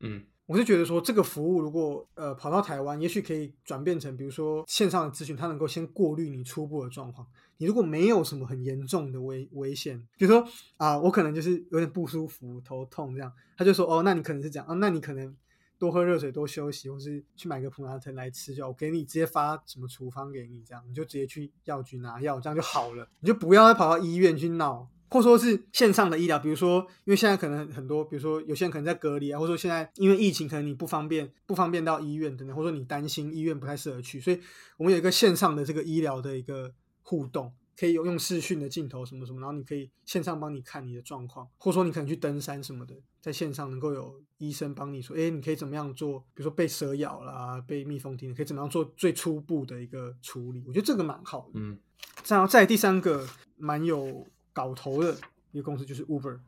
[0.00, 7.26] 嗯，我是觉得说，这个服务如果呃跑到台湾，也许可以转变成，比如说线上的咨询，它能够先过滤你初步的状况。
[7.58, 15.34] 你如果没有什么很严重的危危险，比如说啊，我可能就是有点不舒服、头痛这样，他就说哦，那你可能是这样啊，那你可能
[15.78, 24.88] 多喝热水、多休息，或是去买个普拿疼来吃就好，我给你直接发什么处方给你，这样你就直接去药局拿药，这样就好了，你就不要再跑到医院去闹。
[25.08, 34.40] 或说是线上的医疗，比如说，因为现在可能很多，比如说有些人可能在隔离啊，或者说现在因为疫情，可能你不方便不方便到医院等等，或者说你担心医院不太适合去，所以
[34.76, 51.60] 我们有一个线上的这个医疗的一个互动，可以有用视讯的镜头什么什么，然后你可以线上帮你看你的状况，或者说你可能去登山什么的，在线上能够有医生帮你说，哎，你可以怎么样做，比如说被蛇咬啦，被蜜蜂叮，可以怎么样做最初步的一个处理，我觉得这个蛮好的。
[51.60, 51.78] 嗯，
[52.26, 55.16] 然后，再第三个蛮有搞头的
[55.52, 56.38] 一个公司就是 Uber。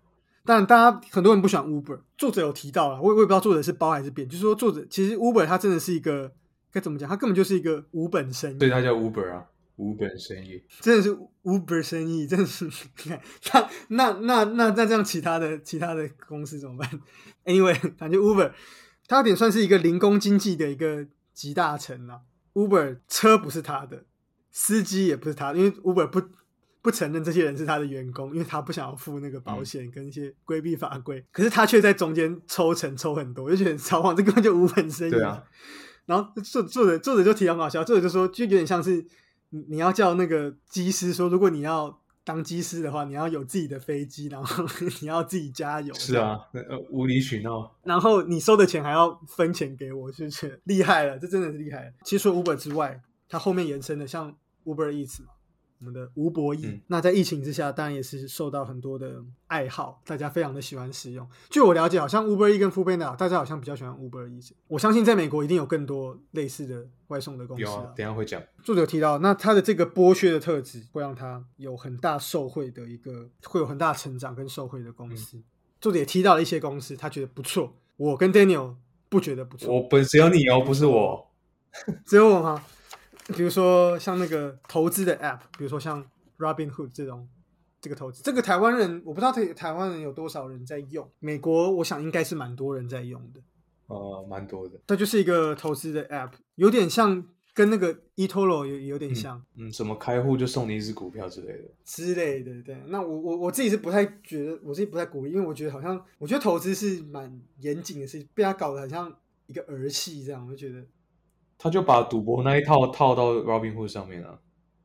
[0.44, 6.32] 当然，大家很多人不喜欢 Uber，作者有提到了，我也我也不知道作者是包还是贬，就是说作者其实 Uber 它真的是一个
[6.72, 9.46] 该怎么讲，它根本就是一个无本生意，所以它叫 Uber 啊，
[9.78, 10.62] 无本生意。
[10.80, 12.70] 真的是 Uber 生意，真的是，你
[13.06, 13.20] 看，
[13.88, 17.00] 那那那那那这样其他的其他的公司怎么办
[17.44, 18.52] ？Anyway，反正 Uber
[19.06, 22.20] 它有点算是一个零工经济的一个集大成啊。
[22.52, 24.04] Uber 车不是他的，
[24.50, 26.20] 司机也不是他的，因为 Uber 不
[26.82, 35.14] 不承认这些人是他的员工，因为他不想要付那个保险跟一些规避法规，可是他却在中间抽成抽很多，我就觉得很超晃，这根本就无本生意。
[35.22, 35.44] 啊。
[36.06, 39.04] 然后作作者作者就提到很好笑，作者就说就有点像是
[39.50, 44.64] 你你要叫那个机师说，如果你要当机师的话，你要有自己的飞机，然后
[45.00, 45.94] 你要自己加油。
[45.94, 47.74] 是啊，呃，无理取闹。
[47.82, 51.18] 然后你收的钱还要分钱给我，是不是 厉害了？
[51.18, 51.92] 这真的是厉害了。
[52.04, 54.34] 其实除了 Uber 之外，它后面延伸的像
[54.64, 55.28] Uber Eats 嘛，
[55.78, 56.66] 我们的吴博义。
[56.66, 61.28] 嗯那在疫情之下，当然也是受到很多的爱好，大家非常的喜欢使用。
[61.50, 64.50] 据我了解，好像 Uber E 跟 f o o Panda，大家好像比较喜欢 Uber Eats。
[64.66, 68.42] 我相信在美国一定有更多类似的外送的公司有啊，等一下会讲。
[68.62, 75.40] 作者提到，那他的这个剥削的特质会让他有很大受惠的一个，会有很大成长跟受惠的公司。
[75.80, 77.72] 作者也提到了一些公司，他觉得不错。
[77.96, 78.74] 我跟 Daniel
[79.08, 81.30] 不觉得不错，我不只有你哦，不是我。
[82.04, 82.64] 只有我吗？
[83.36, 86.04] 比如说像那个投资的 App，比如说像
[86.38, 87.28] Robinhood 这种
[87.80, 93.40] 这个投资，这个台湾人我不知道台台湾人有多少人在用，美国我想应该是蛮多人在用的。
[93.86, 94.78] 哦，蛮多的。
[94.86, 97.24] 它就是一个投资的 App，有点像
[97.54, 101.64] 跟那个 eToro 有有点像嗯，什么开户就送你一只股票之类的。
[101.84, 102.62] 之类的。
[102.62, 109.10] 对，那我我我自己是不太觉得，我自己不太鼓励，因为我觉得好像我觉得投资是蛮严谨的事情，被他搞得很像
[109.46, 110.84] 一个儿戏这样，我就觉得
[111.58, 114.38] 他就把赌博那一套套到 Robinhood 上面啊，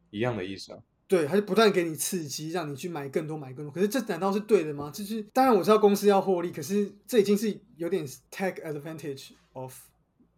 [0.10, 0.80] 一样的意思啊。
[1.08, 3.72] 对，他就不断给你刺激，让你去买更多买更多。
[3.72, 4.90] 可是这难道是对的吗？
[4.92, 9.74] 就是当然我知道公司要获利，可是这已经是有点 take advantage of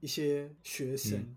[0.02, 1.36] 一些学生，嗯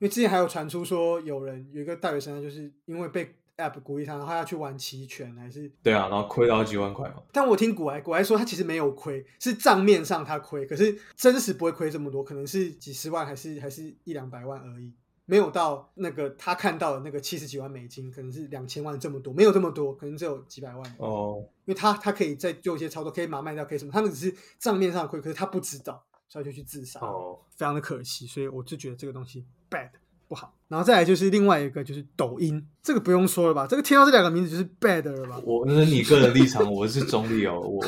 [0.00, 7.22] 因为之前还有传出说有人有一个大学生，就是因为被 app 鼓励他，然后他要去玩期权还是对啊，然后亏到几万块嘛。
[7.32, 14.92] 但我听古埃，古埃说他其实没有亏，是账面上他亏，可是真实不会亏这么多，可能是几十万，还是还是一两百万而已，
[15.26, 20.94] 没有到那个他看到的那个七十几万美金，可能是两千万这么多，没有这么多，可能只有几百万。
[20.98, 29.90] 哦，因为他他可以再做一些操作，可以马上卖掉，可以什么，他们只是账面上亏，可是他不知道，所以就去自杀，哦，非常的可惜，所以我就觉得这个东西 bad
[30.28, 30.54] 不好。
[30.68, 35.40] 然后再来就是另外一个就是抖音，这个不用说了吧，这个听到这两个名字就是 bad 了吧？
[35.42, 37.82] 我那是你个人立场，我是中立哦， 我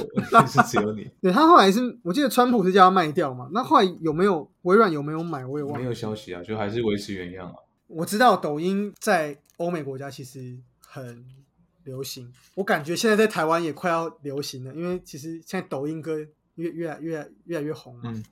[0.47, 5.85] 是只有你， 对他后来是我记得川普是叫他卖掉嘛，那后来有没有微软有没有买，我也忘了没。
[5.85, 7.55] 有消息啊，就还是维持原样啊。
[7.87, 11.23] 我知道抖音在欧美国家其实很
[11.85, 16.17] 流行，我感觉现在在台湾也快要流行了，因为其实现在抖音歌
[16.55, 18.25] 越越来越越来越红嘛，嗯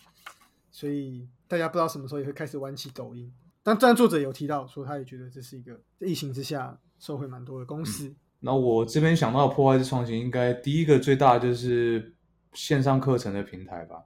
[0.70, 3.30] 所以大家不知道什么时候也会开始玩起抖音。
[3.68, 8.14] 但但作者有提到说，他也觉得这是一个疫情之下受惠蛮多的公司。
[8.40, 12.14] 那我这边想到的破坏式创新，应该第一个最大的就是
[12.54, 13.96] 线上课程的平台吧。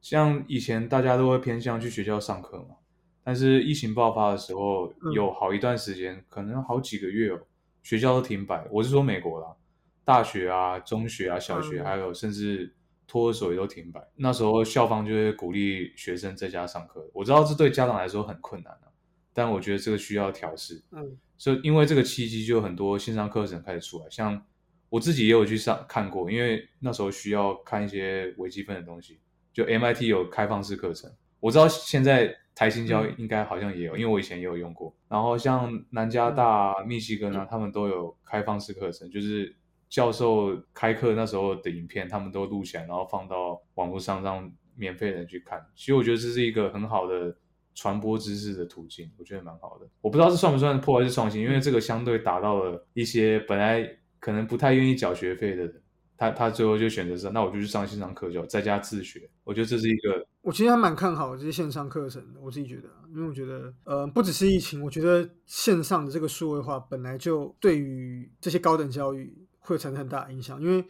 [0.00, 2.76] 像以前大家都会偏向去学校上课嘛，
[3.22, 7.40] 但是疫情爆发的时候，嗯有好一段时间，可能好几个月哦，
[7.82, 8.66] 学校都停摆。
[8.72, 9.48] 我是说美国啦，
[10.04, 12.74] 大学啊、中学啊、小学，嗯还有甚至
[13.06, 14.00] 托儿所也都停摆。
[14.16, 17.08] 那时候校方就会鼓励学生在家上课。
[17.12, 18.85] 我知道这对家长来说很困难啊，
[19.36, 20.82] 但我觉得这个需要调试。
[20.92, 24.42] 嗯所以因为这个契机，就有很多线上课程开始出来，像
[24.88, 29.20] 我自己也有去上看过，因为那时候需要看一些微积分的东西，
[29.52, 34.96] 就 MIT 有开放式课程，我知道现在台新教嗯应该好像也有，因为我以前也有用过。
[35.10, 39.54] 然后像南加大、啊、密西根啊，他们都有开放式课程，就是
[39.90, 45.62] 教授开课那时候的影片，他们都录起来，然后放到网络上让免费人去看。
[45.74, 47.36] 其实我觉得这是一个很好的
[47.76, 49.86] 传播知识的途径，我觉得蛮好的。
[50.00, 55.82] 我不知道这算不算破坏式创新，因为这个相对达到了一些本来可能不太愿意缴学费的人，
[56.16, 59.28] 他他最后就选择是，那我就去上线上课，就在家自学。
[59.44, 70.82] 我觉得这是一个我其实还蛮看好这些线上课程的，我自己觉得，因为我觉得，呃，不只是疫情，我觉得线上的这个数位化本来就对于这些高等教育会产生很大影响，因为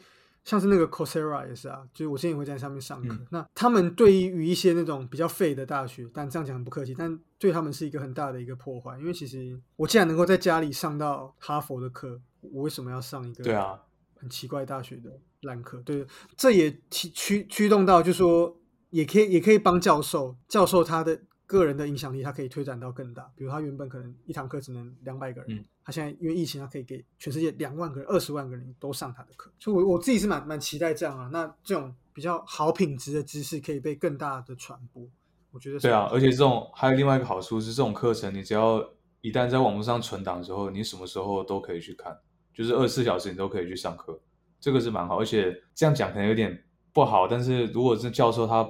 [0.47, 3.27] 像是那个 Coursera 也是啊，就是我之前也会在上面上课，嗯。
[3.31, 13.83] 那他们对于一些那种比较废的大学，但这样讲很不客气，但对他们是一个很大的一个破坏，因为其实我既然能够在家里上到哈佛的课，我为什么要上一个对啊，
[14.15, 18.57] 很奇怪大学的烂课，对，这也驱驱驱动到，就说
[18.91, 23.29] 也可以也可以帮教授，教授他的个人的影响力，他可以推展到更大。
[23.35, 29.53] 比如他原本可能一堂课只能两百个人，嗯他现在因为疫情，他可以给全世界两万个人、二十万个人都上他的课。
[29.57, 31.31] 所以我我自己是蛮蛮期待这样啊。
[31.33, 35.07] 那这种比较好品质的知识可以被更大的传播，
[35.53, 38.85] 我觉得是对啊，而且这种还有另外一个好处是，这种课程你只要
[39.21, 42.19] 一旦在网络上存档之后，你什么时候都可以去看，
[42.53, 44.21] 就是二十四小时你都可以去上课，
[44.59, 45.21] 这个是蛮好。
[45.21, 48.69] 而且这样讲可能有点不好，但是如果是教授他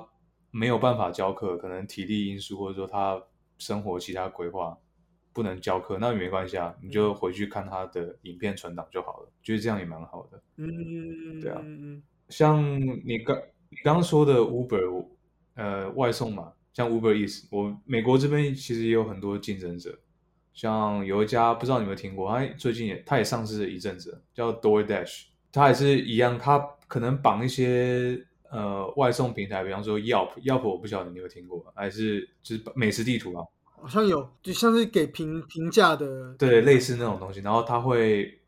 [0.51, 3.23] 没有办法教课，可能体力因素或者说他
[3.57, 4.77] 生活其他规划
[5.37, 10.43] 不能教课，那也没关系啊，你就回去看他的影片存档就好了，觉得这样也蛮好的。
[10.57, 11.61] 嗯，对啊。
[11.63, 12.61] 嗯像
[13.05, 13.37] 你刚
[13.69, 15.07] 你刚刚说的 Uber，
[15.55, 19.97] 呃，外送嘛，像 Uber Eats，我美国这边其实也有很多竞争者，
[20.55, 26.59] 像有一家不知道你有没有听过，它最近也它也上市了一阵子，叫 DoorDash，它也是一样，它
[26.89, 28.21] 可能绑一些
[28.51, 33.45] 呃外送平台，比方说 Yelp，Yelp 我不晓得你有听过，还是就是美食地图啊，
[33.81, 38.41] 好像有，就像是给评评价的，对，类似那种东西，然后他会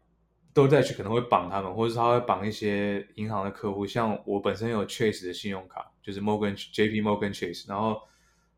[0.55, 8.01] DoorDash 可能会绑他们，或者是他会绑一些银行的客户，像我本身有 Chase 的信用卡，就是 Morgan JP Morgan Chase，然后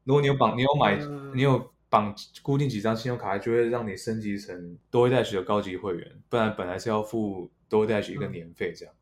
[0.05, 1.33] 如果你有绑，你有买，嗯。
[1.35, 8.33] 你有绑固定几张信用卡，就会让你升级成 DoorDash 的高级会员，不然本来是要付 DoorDash 一个嗯。
[8.33, 8.95] 年费这样。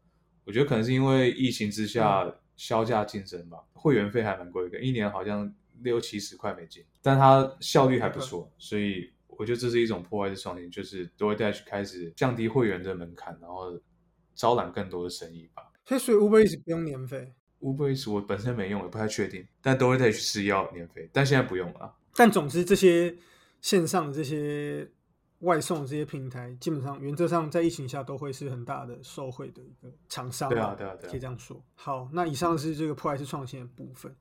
[0.44, 13.78] 我觉得可能是因为疫情之下销价竞争吧，会员费还蛮贵的，一年好像六七十块美金，但它效率还不错，所以我觉得这是一种破坏式创新，就是 DoorDash 开始降低会员的门槛，然后
[14.34, 15.70] 招揽更多的生意吧。
[15.84, 17.32] 所以所以 Uber Eats 不用年费。
[17.60, 21.94] Uber Eats 我本身没用，也不太确定，但 DoorDash 是要年费，但现在不用了。
[22.14, 23.16] 但总之，这些
[23.60, 24.88] 线上的这些
[25.40, 30.48] 外送这些平台，基本上原则上在疫情下都会是很大的受惠的一个厂商。
[30.48, 31.60] 对啊，对啊，对啊，可以这样说。
[31.74, 34.14] 好，那以上是这个破坏式创新的部分。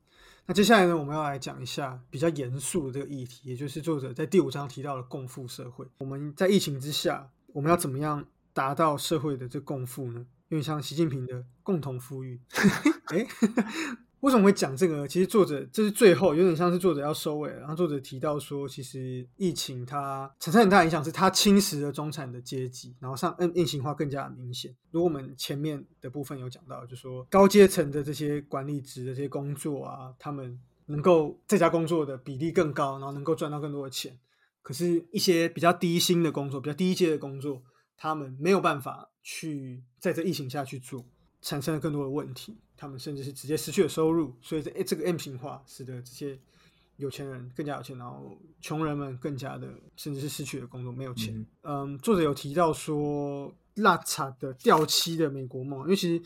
[0.50, 5.86] 那接下来呢，我们要来讲一下比较严肃的这个议题，也就是作者在第五章提到的共富社会。
[5.98, 10.26] 我们在疫情之下，我们要怎么样达到社会的这共富呢？
[10.48, 12.39] 因为像习近平的共同富裕，
[13.08, 13.28] 哎，
[14.22, 15.07] 为什么会讲这个？
[15.07, 24.76] 其实作者这是最后有点像是作者要收尾，然后作者提到说，其实疫情它产生很大影响，是它侵蚀了中产的阶级，然后上嗯硬性化更加明显。
[24.91, 34.18] 如果我们前面的部分有讲到，就说高阶层的这些管理职的这些工作啊，他们能够在家工作的比例更高，然后能够赚到更多的钱。
[34.61, 37.61] 可是，一些比较低薪的工作，比较低阶的工作，
[37.95, 39.09] 他们没有办法。
[39.30, 41.05] 去在这疫情下去做，
[41.42, 46.38] 产生了更多的问题，他们甚至是直接失去了收入，所以这这个 M 型化使得这些
[46.98, 51.46] 有钱人更加有钱，然后穷人们更加的甚至是失去了工作，没有钱。
[51.62, 56.24] 嗯，作者有提到说，拉查的掉漆的美国梦，因为其实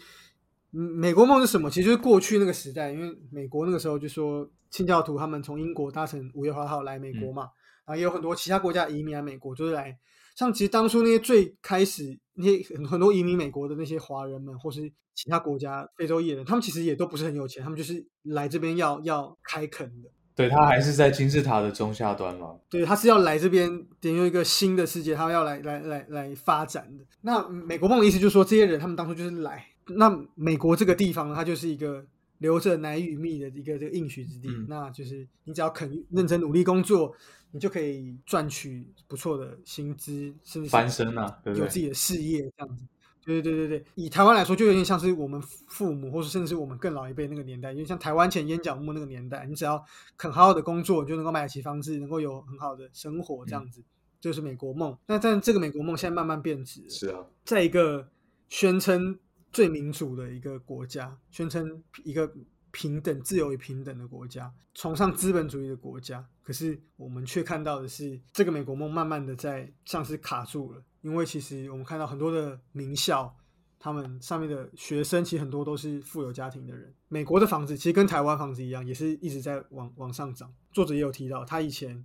[0.70, 1.70] 美国梦是什么？
[1.70, 7.44] 其实就是过去那个时代，因为美国那个时候就说清教徒他们从英国搭乘五月花号来美国嘛，
[7.86, 10.00] 然后也有很多其他国家移民来美国，就是来。
[10.34, 14.82] 像其实当初那些最开始那些很很多移民美国的那些华人们，或是
[15.14, 20.10] 其他国家非洲裔人，他们其实也都不是很有钱，他们就是来这边要要开垦的。
[20.34, 22.56] 对他还是在金字塔的中下端嘛？
[22.70, 27.04] 对，他是要来这边点入一个新的世界，他要来来来来发展的。
[27.22, 29.64] 那美国梦的意思就是说，这些人他们当初就是来，
[29.98, 32.04] 那美国这个地方，它就是一个
[32.42, 34.50] 留着奶与蜜的一个这个应许之地。
[34.68, 37.16] 那就是你只要肯认真努力工作。
[37.54, 42.86] 你就可以赚取不错的薪资，甚至翻身啊，有自己的事业这样子。
[43.26, 49.84] 对对对对对，以台湾来说，就有点像是我们父母，或者甚至是我们更老一辈那个年代，因为像台湾前烟角木那个年代，你只要
[50.16, 53.84] 肯好好的工作，就能够买得起房子，能够有很好的生活这样子，
[54.22, 54.98] 就是美国梦。
[55.06, 58.08] 那但这个美国梦现在慢慢变质，是啊，在一个
[58.48, 59.20] 宣称
[59.52, 62.32] 最民主的一个国家，宣称一个。
[62.74, 70.82] 平等、自由与平等的国家，崇尚资本主义的国家，可是我们却看到的是，这个美国梦慢慢的在像是卡住了。
[71.02, 73.36] 因为其实我们看到很多的名校，
[73.78, 76.96] 他们上面的学生其实很多都是富有家庭的人。
[77.10, 80.50] 美国的房子其实跟台湾房子一样，也是一直在往往上涨。
[80.72, 82.02] 作者也有提到，他以前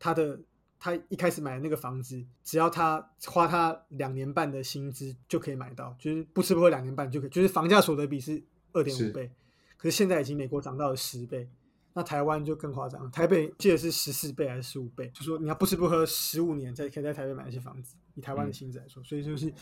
[0.00, 0.40] 他的
[0.80, 9.30] 他一开始买的那个房子，只要他花他两年半的薪资就可以买到，就是不吃不喝两年半就可以，就是房价所得比是二点五倍。
[9.76, 11.48] 可是现在已经美国涨到了十倍，
[11.94, 15.08] 那台湾就更夸张，台北记得是十四倍还是十五倍？
[15.14, 19.52] 就说你要不吃不喝十五年，才可以在台北买一些房子，以台湾的薪资来说，所以就是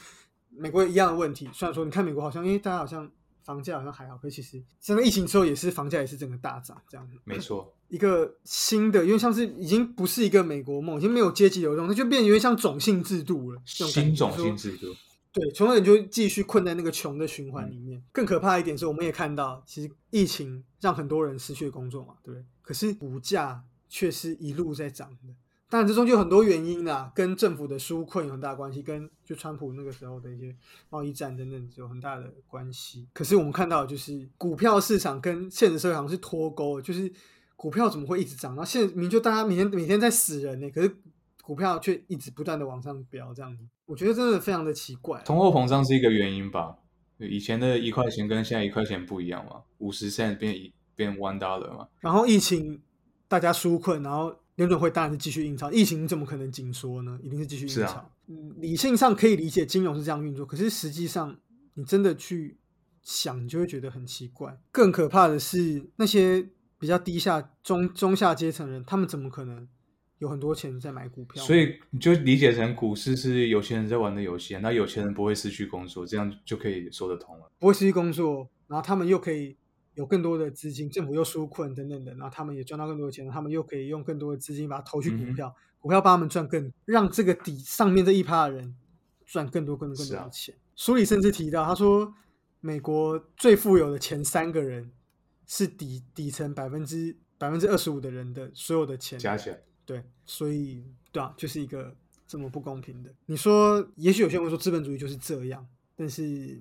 [0.51, 1.49] 美国一样的问题。
[1.53, 3.11] 虽然说你看美国好像，因为大家好像
[3.47, 7.17] 房价好像还好，可是其实现在疫情之后也是房价也是整个大涨这样子。
[7.23, 13.63] 没错， 一个新的，因为像是已经不是一个美国梦，已经没有阶级流动，它就变有点像种姓制度了。
[13.65, 14.93] 新种姓制度。
[15.33, 18.03] 对，穷人就继续困在那个穷的循环里面。
[18.11, 22.45] 更可怕一点是，我们也看到，其实疫情让很多人失去工作嘛，对不对？
[22.63, 25.35] 可是股价却是一路在涨的。
[25.69, 30.55] 当然，这中就有很多原因啦，跟政府的纾困有很大关系，跟就川普那个时候的一些
[30.91, 33.09] 贸易战等等有很大的关系。
[33.13, 37.13] 可是我们看到，就是股票市场跟现实社会好像是脱钩，就是
[37.57, 38.53] 股票怎么会一直涨？
[38.55, 40.97] 然后现明就大家每天每天在死人呢，可是。
[41.43, 45.23] 股票却一直不断的往上飙，这样子，我觉得真的非常的奇怪。
[45.23, 46.77] 通货膨胀是一个原因吧？
[47.19, 51.87] 以前的一块钱跟现在一块钱不一样嘛，五十 cent 变一变 one dollar 嘛。
[52.01, 52.83] 然后疫情
[53.29, 55.71] 大家纾困，然后联准会当然是继续印钞。
[55.71, 57.19] 疫情怎么可能紧缩呢？
[57.23, 58.11] 一定是继续印钞。
[58.27, 61.37] 嗯，理性上可以理解金融是这样运作，可是实际上
[61.75, 62.59] 你真的去
[63.03, 64.59] 想，你就会觉得很奇怪。
[64.73, 66.47] 更可怕的是那些
[66.79, 69.69] 比较低下中中下阶层人，他们怎么可能？
[70.19, 77.53] 有很多钱在买股票，所以你就理解成股市是有钱人在玩的游戏，那有钱人不会失去工作，这样就可以说得通了。
[77.59, 79.55] 不会失去工作，然后他们又可以
[79.97, 88.77] 有更多的资金，政府又纾困等等的，然后他们也赚到更多的钱，他们又可以用更多的资金把它投去股票，股票帮他们赚更，让这个底上面这一趴的人
[89.27, 90.55] 赚更多更多更多的钱。
[90.77, 92.15] 书里甚至提到，他说
[92.61, 94.93] 美国最富有的前三个人
[95.47, 99.59] 是底底层百分之百分之二十五的人的所有的钱加起来。
[99.85, 103.15] 对，所以对啊，就是一个这么不公平的。
[103.27, 106.61] 你说，也许有些人会说资本主义就是这样，但是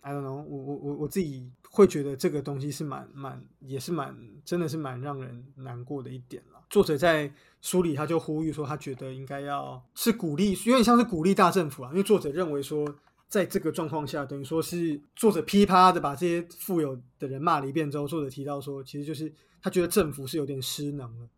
[0.00, 4.14] ，I don't know，我我我我自己会觉得这个东西是蛮蛮，也是蛮，
[4.44, 6.60] 真的是蛮让人难过的一点了。
[6.68, 12.84] 作者在书里他就呼吁说，他觉得应该要是鼓励，有点像是鼓励大政府啊，因为作者认为说，
[13.28, 21.28] 在这个状况下，等于说是作者噼啪的把这些富有的人骂了一遍之后，作者提到说，其实就是他觉得政府是有点失能了。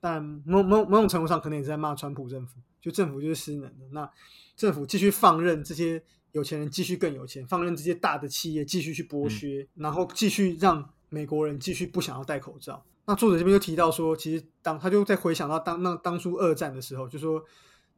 [0.00, 3.86] 但某某某种程度上，可能也在骂川普政府，就政府就是失能的。
[3.92, 4.10] 那
[4.56, 6.02] 政府继续放任这些
[6.32, 12.84] 有钱人继续更有钱，放任这些大的企业继续去剥削，然后继续让美国人继续不想要戴口罩。
[13.04, 17.42] 那作者这边就提到说，其实当他就在回想到当那当初二战的时候，就说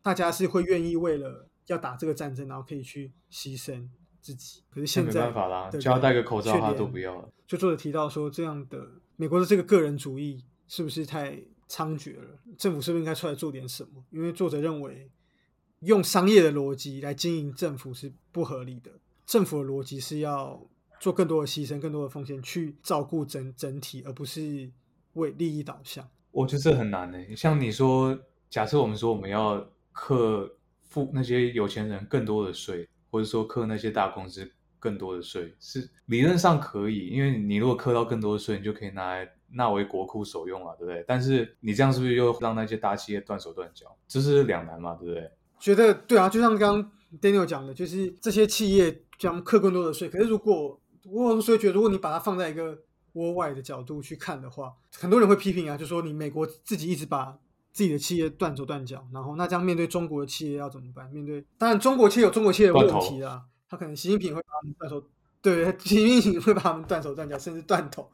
[0.03, 3.89] 大家是会愿意为了要打这个战争，然后可以去牺牲
[4.21, 4.63] 自己。
[4.71, 7.29] 可是现在没办法啦，对叫他戴个口罩，他都不要了。
[7.47, 11.33] 就作者提到说，这样的美国的这个个人主义是不是太
[11.69, 12.41] 猖獗了？
[12.57, 14.03] 政府是不是应该出来做点什么？
[14.11, 15.11] 因为作者认为，
[15.85, 18.91] 用商业的逻辑来经营政府是不合理的。
[19.27, 20.61] 政府的逻辑是要
[21.01, 24.71] 做更多的牺牲、更多的风险，去照顾整整体，而不是
[25.15, 26.09] 为利益导向。
[26.31, 27.19] 我觉得这很难呢。
[27.37, 28.19] 像你说，
[28.51, 41.05] 假设我们说我们要课付那些有钱人更多的税，或者说课那些大公司更多的税，是理论上可以，因为你如果课到更多的税，你就可以拿来纳为国库所用啊，对不对？
[41.07, 43.97] 但是你这样是不是又让那些大企业断手断脚？
[44.09, 45.31] 这是两难嘛，对不对？
[45.59, 50.09] 觉得对啊，就像刚刚 Daniel 讲的，就是这些企业将课更多的税。
[50.09, 52.77] 可是如果我所以觉得，如果你把它放在一个
[53.13, 57.39] 窝外的角度去看的话，很多人会批评啊，就说你美国自己一直把
[57.73, 61.09] 自己的企业断手断脚，然后那这样面对中国的企业要怎么办？
[61.11, 65.09] 面对当然中国企业有中国企业的问题啦， 他可能习近平会把他们断手，
[65.41, 68.11] 对，习近平会把他们断手断脚，甚至断头。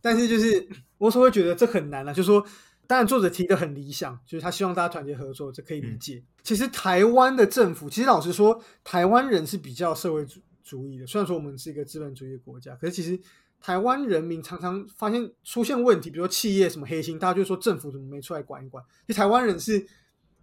[0.00, 0.68] 但是就是
[0.98, 2.44] 我所会觉得这很难啊，就是说。
[2.86, 6.22] 当然，作者提的很理想，就是他希望大家团结合作，这可以理解。
[6.42, 11.06] 其实台湾的政府，其实老实说，台湾人是比较社会主主义的。
[11.06, 13.18] 虽然说我们是一个资本主义的国家，可是其实
[13.60, 18.84] 台湾人民常常发现出现问题，比如说企业什么黑心，大家就说政府怎么没出来管一管。
[19.06, 19.86] 其实台湾人是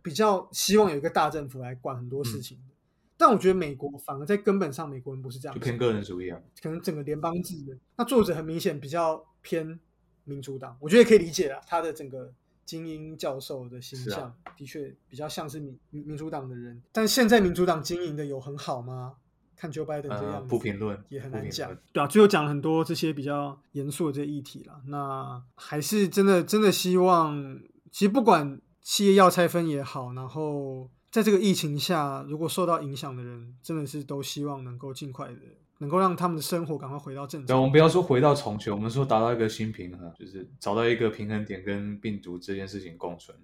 [0.02, 2.74] 比较希望有一个大政府来管很多事情的。
[3.18, 6.42] 但我觉得美国反而在根本上，美国人不是这样，就偏个人主义啊。
[6.62, 9.80] 可能整个联邦制的，那作者很明显比较偏。
[10.24, 11.62] 民主党，我觉得也可以理解了。
[11.68, 12.34] 他的整个
[12.66, 16.82] 精英教授的形象，的确比较像是民民主党的人。
[16.92, 19.16] 但现在民主党经营的有很好吗？
[19.56, 21.78] 看 Joe Biden 这样子，不评论也很难讲。
[21.94, 24.82] 对啊，最后讲了很多这些比较严肃的这些议题了。
[24.88, 27.60] 那还是真的真的希望，
[27.92, 35.40] 其实不管企业要拆分也好，然后在这个疫情下，如果受到影响的人，真的是都希望能够尽快的。
[35.82, 37.48] 能够让他们的生活赶快回到正常。
[37.48, 43.36] 对，我们不要说回到从前，我们说达到一个新平衡，就是找到一个平衡点，跟病毒这件事情共存，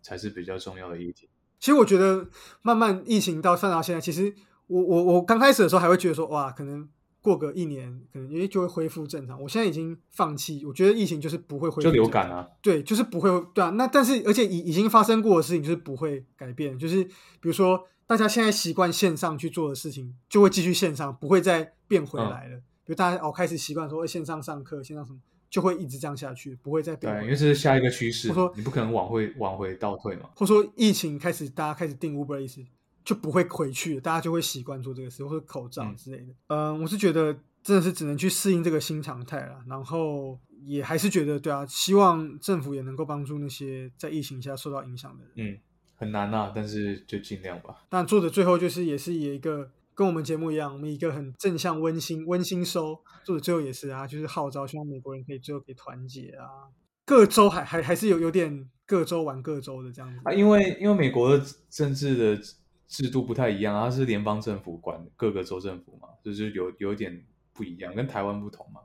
[0.00, 1.28] 才是比较重要的议题。
[1.58, 2.28] 其实我觉得，
[2.62, 4.32] 慢慢疫情到上到现在，其实
[4.68, 6.88] 我我我刚开始的时候还会觉得说，哇，可能
[7.20, 9.42] 过个一年，可能因为就会恢复正常。
[9.42, 13.70] 我现在已经放弃，我觉得疫情就是不会恢复，就流感啊，对，就是不会，对啊。
[13.70, 17.12] 那但是而且已已经发生过的事情，就是不会改变，就是比
[17.42, 17.84] 如说。
[18.10, 22.56] 大家现在习惯线上去做的事情，就会继续线上，不会再变回来了。
[22.84, 27.14] 比如大家哦开始习惯说线上上课，线上什么，就会一直这样下去，不会再变。
[27.14, 28.26] 对，因为这是下一个趋势。
[28.30, 30.28] 或说你不可能往回往回倒退嘛。
[30.34, 32.60] 或者说疫情开始，大家开始定 Uber 意思，
[33.04, 36.34] 就不会回去，大家就会习惯做这个事，或者口罩之类的。
[36.48, 37.32] 嗯，我是觉得
[37.62, 39.62] 真的是只能去适应这个新常态了。
[39.68, 45.54] 然后也还是觉得，对啊，希望政府也能够帮助那些在疫情下受到影响的人。
[45.54, 45.58] 嗯。
[46.00, 47.84] 很难呐，但是就尽量吧。
[47.90, 52.98] 但做的最后就是也是以一个跟我们节目一样，我们一个很正向、温馨、温馨收。
[53.22, 56.72] 作者最后也是啊，就是号召希望美国人可以最后可以团结啊。
[57.04, 62.42] 各州还还还是有有点各州玩各州的这样子啊，因为因为美国的政治的
[62.88, 67.22] 制度不太一样，它是联邦政府管各个州政府嘛，就是有有点
[67.52, 68.80] 不一样，跟台湾不同嘛。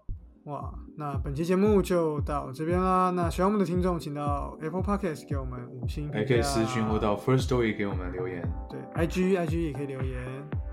[0.46, 3.10] 哇，那本期节目就到这边啦。
[3.16, 8.48] 那喜欢我们的听众，请到 Apple Podcast 给我们五星评价，还可以私讯或到 First Story 给我们留言。
[8.70, 10.16] 对，IG IG 也可以留言。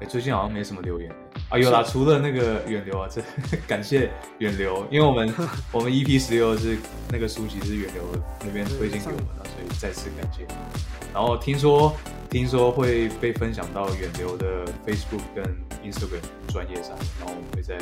[0.01, 1.11] 哎，最近好像没什么留言
[1.49, 3.23] 啊，有啦，除了那个远流啊，这
[3.67, 4.11] 感谢
[4.41, 5.33] 远流，因为我们
[5.73, 6.77] 我们 EP 十六是
[7.11, 8.03] 那个书籍是远流
[8.45, 10.47] 那边推荐给我们的，所以再次感谢。
[11.15, 11.95] 然后听说
[12.33, 15.45] 听说会被分享到远流的 Facebook 跟
[15.85, 17.77] Instagram 专业上，然后我们会在。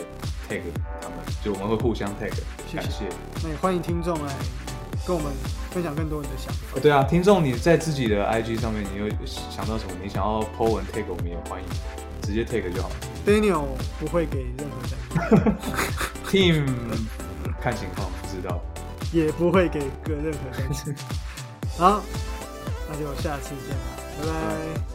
[0.50, 0.60] tag
[1.00, 2.32] 他们，就我们会互相 tag，
[2.74, 3.04] 感谢。
[3.40, 4.34] 那也欢迎听众来
[5.06, 5.30] 跟我们
[5.70, 6.80] 分享更多你的想法。
[6.82, 9.92] 对啊，听众你在自己的 IG 上面，你有想到什么？
[10.02, 11.68] 你想要 po 文 tag 我们也欢迎，
[12.20, 12.90] 直接 tag 就好。
[13.24, 13.62] Daniel
[14.00, 16.26] 不会给任何赞助。
[16.28, 16.66] Team
[17.60, 18.60] 看情况，不知道。
[19.12, 20.92] 也不会给个任何赞助。
[21.78, 22.02] 好，
[22.90, 24.89] 那就下次见了，Bye.